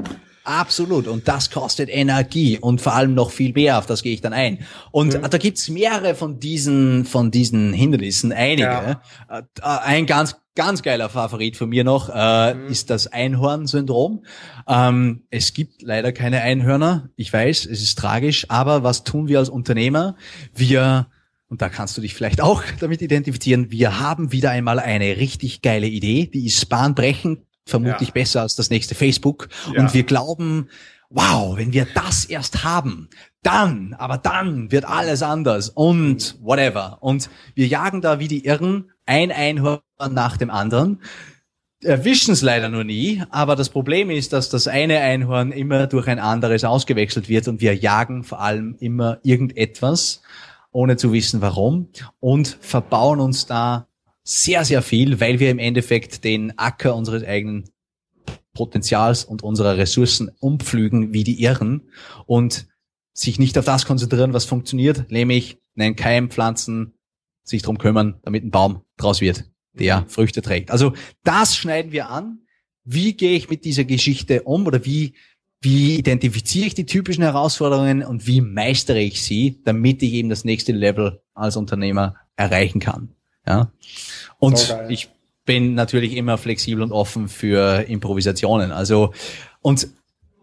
[0.46, 1.08] Absolut.
[1.08, 4.32] Und das kostet Energie und vor allem noch viel mehr, auf das gehe ich dann
[4.32, 4.60] ein.
[4.92, 5.28] Und mhm.
[5.28, 8.62] da gibt's mehrere von diesen, von diesen Hindernissen, einige.
[8.62, 9.02] Ja.
[9.28, 12.68] Äh, ein ganz, ganz geiler Favorit von mir noch äh, mhm.
[12.68, 14.24] ist das Einhorn-Syndrom.
[14.68, 17.10] Ähm, es gibt leider keine Einhörner.
[17.16, 20.14] Ich weiß, es ist tragisch, aber was tun wir als Unternehmer?
[20.54, 21.08] Wir
[21.48, 23.70] und da kannst du dich vielleicht auch damit identifizieren.
[23.70, 28.14] Wir haben wieder einmal eine richtig geile Idee, die ist bahnbrechend, vermutlich ja.
[28.14, 29.48] besser als das nächste Facebook.
[29.74, 29.80] Ja.
[29.80, 30.68] Und wir glauben,
[31.10, 33.08] wow, wenn wir das erst haben,
[33.42, 36.98] dann, aber dann wird alles anders und whatever.
[37.00, 41.00] Und wir jagen da wie die Irren ein Einhorn nach dem anderen,
[41.82, 46.08] erwischen es leider nur nie, aber das Problem ist, dass das eine Einhorn immer durch
[46.08, 50.22] ein anderes ausgewechselt wird und wir jagen vor allem immer irgendetwas,
[50.72, 51.88] ohne zu wissen warum
[52.18, 53.86] und verbauen uns da
[54.26, 57.64] sehr, sehr viel, weil wir im Endeffekt den Acker unseres eigenen
[58.54, 61.82] Potenzials und unserer Ressourcen umpflügen wie die Irren
[62.26, 62.66] und
[63.12, 66.94] sich nicht auf das konzentrieren, was funktioniert, nämlich einen Keim pflanzen,
[67.44, 70.04] sich drum kümmern, damit ein Baum draus wird, der.
[70.08, 70.72] Früchte trägt.
[70.72, 72.40] Also das schneiden wir an.
[72.82, 75.14] Wie gehe ich mit dieser Geschichte um oder wie,
[75.60, 80.44] wie identifiziere ich die typischen Herausforderungen und wie meistere ich sie, damit ich eben das
[80.44, 83.15] nächste Level als Unternehmer erreichen kann.
[83.46, 83.70] Ja.
[84.38, 85.08] Und so ich
[85.46, 88.72] bin natürlich immer flexibel und offen für Improvisationen.
[88.72, 89.14] Also,
[89.62, 89.88] und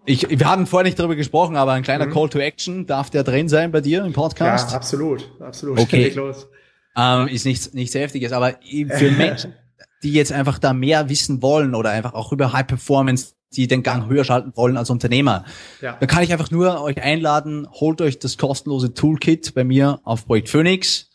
[0.05, 2.13] ich, wir haben vorher nicht darüber gesprochen, aber ein kleiner mhm.
[2.13, 4.71] Call to Action, darf der drin sein bei dir im Podcast?
[4.71, 5.79] Ja, absolut, absolut.
[5.79, 6.09] Okay.
[6.15, 6.47] Los.
[6.95, 9.53] Ähm, ist nichts, nichts Heftiges, aber für Menschen,
[10.03, 13.83] die jetzt einfach da mehr wissen wollen oder einfach auch über High Performance, die den
[13.83, 15.45] Gang höher schalten wollen als Unternehmer,
[15.81, 15.97] ja.
[15.99, 20.25] da kann ich einfach nur euch einladen, holt euch das kostenlose Toolkit bei mir auf
[20.25, 21.09] Projekt Phoenix.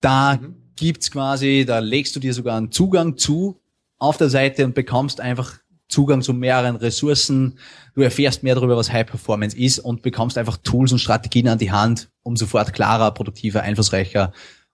[0.00, 3.60] Da mhm gibt's quasi, da legst du dir sogar einen Zugang zu
[3.98, 5.58] auf der Seite und bekommst einfach
[5.88, 7.58] Zugang zu mehreren Ressourcen.
[7.94, 11.58] Du erfährst mehr darüber, was High Performance ist und bekommst einfach Tools und Strategien an
[11.58, 14.32] die Hand, um sofort klarer, produktiver, einflussreicher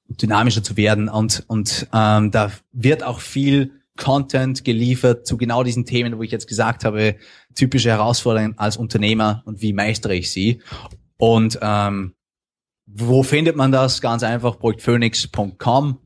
[0.09, 1.09] und dynamischer zu werden.
[1.09, 6.32] Und, und ähm, da wird auch viel Content geliefert zu genau diesen Themen, wo ich
[6.32, 7.14] jetzt gesagt habe,
[7.55, 10.61] typische Herausforderungen als Unternehmer und wie meistere ich sie.
[11.16, 12.14] Und ähm,
[12.87, 14.01] wo findet man das?
[14.01, 15.99] Ganz einfach, projektphoenix.com.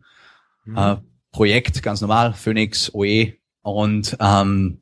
[0.64, 0.76] Mhm.
[0.76, 0.96] Äh,
[1.32, 3.34] Projekt, ganz normal, Phoenix OE.
[3.62, 4.80] Und ähm,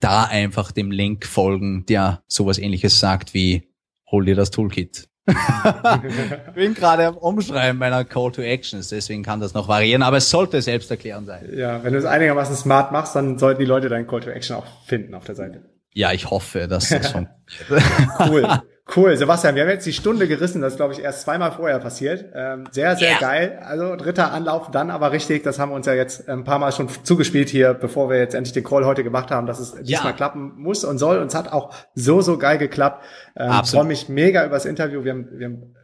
[0.00, 3.68] da einfach dem Link folgen, der sowas ähnliches sagt wie,
[4.10, 5.08] hol dir das Toolkit.
[5.26, 5.34] ich
[6.54, 10.30] bin gerade am Umschreiben meiner Call to Actions, deswegen kann das noch variieren, aber es
[10.30, 11.50] sollte selbsterklärend sein.
[11.54, 14.56] Ja, wenn du es einigermaßen smart machst, dann sollten die Leute deinen Call to Action
[14.56, 15.77] auch finden auf der Seite.
[15.98, 17.84] Ja, ich hoffe, dass das funktioniert.
[18.28, 18.48] cool.
[18.96, 21.78] Cool, Sebastian, wir haben jetzt die Stunde gerissen, das ist, glaube ich, erst zweimal vorher
[21.78, 22.24] passiert.
[22.34, 23.18] Ähm, sehr, sehr yeah.
[23.20, 23.58] geil.
[23.62, 26.72] Also dritter Anlauf, dann aber richtig, das haben wir uns ja jetzt ein paar Mal
[26.72, 29.82] schon zugespielt hier, bevor wir jetzt endlich den Call heute gemacht haben, dass es ja.
[29.82, 31.18] diesmal klappen muss und soll.
[31.18, 33.04] Und es hat auch so, so geil geklappt.
[33.36, 33.82] Ähm, Absolut.
[33.82, 35.04] freue mich mega über das Interview.
[35.04, 35.74] Wir haben, wir haben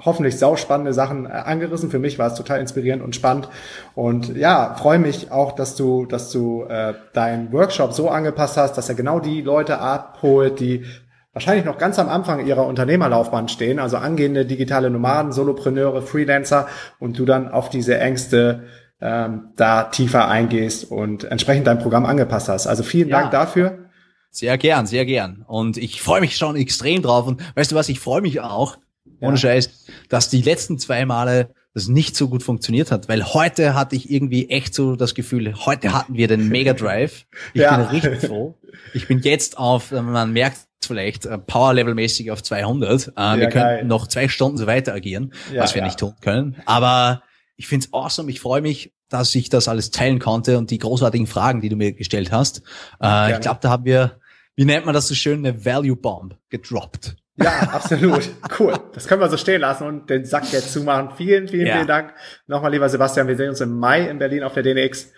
[0.00, 1.90] hoffentlich sauspannende Sachen äh, angerissen.
[1.90, 3.48] Für mich war es total inspirierend und spannend.
[3.94, 8.76] Und ja, freue mich auch, dass du, dass du äh, deinen Workshop so angepasst hast,
[8.76, 10.84] dass er genau die Leute abholt, die
[11.32, 16.68] wahrscheinlich noch ganz am Anfang ihrer Unternehmerlaufbahn stehen, also angehende digitale Nomaden, Solopreneure, Freelancer
[16.98, 18.64] und du dann auf diese Ängste
[19.00, 22.66] ähm, da tiefer eingehst und entsprechend dein Programm angepasst hast.
[22.66, 23.20] Also vielen ja.
[23.20, 23.90] Dank dafür.
[24.30, 25.44] Sehr gern, sehr gern.
[25.46, 27.26] Und ich freue mich schon extrem drauf.
[27.26, 28.76] Und weißt du was, ich freue mich auch,
[29.20, 29.36] ohne ja.
[29.36, 33.94] Scheiß, dass die letzten zwei Male das nicht so gut funktioniert hat, weil heute hatte
[33.94, 37.26] ich irgendwie echt so das Gefühl, heute hatten wir den Mega Drive.
[37.54, 37.76] Ich ja.
[37.76, 38.58] bin richtig froh.
[38.94, 43.08] Ich bin jetzt auf, man merkt vielleicht äh, Power-Level-mäßig auf 200.
[43.08, 46.14] Äh, ja, wir könnten noch zwei Stunden so weiter agieren, ja, was wir nicht tun
[46.20, 46.56] können.
[46.66, 47.22] Aber
[47.56, 48.30] ich find's awesome.
[48.30, 51.76] Ich freue mich, dass ich das alles teilen konnte und die großartigen Fragen, die du
[51.76, 52.62] mir gestellt hast.
[53.02, 54.18] Äh, ich glaube, da haben wir,
[54.56, 57.16] wie nennt man das so schön, eine Value Bomb gedroppt.
[57.40, 58.30] Ja, absolut.
[58.58, 58.74] Cool.
[58.92, 61.10] Das können wir so stehen lassen und den Sack jetzt zumachen.
[61.16, 61.74] Vielen, vielen, ja.
[61.76, 62.12] vielen Dank.
[62.46, 63.28] Nochmal, lieber Sebastian.
[63.28, 65.12] Wir sehen uns im Mai in Berlin auf der DNX.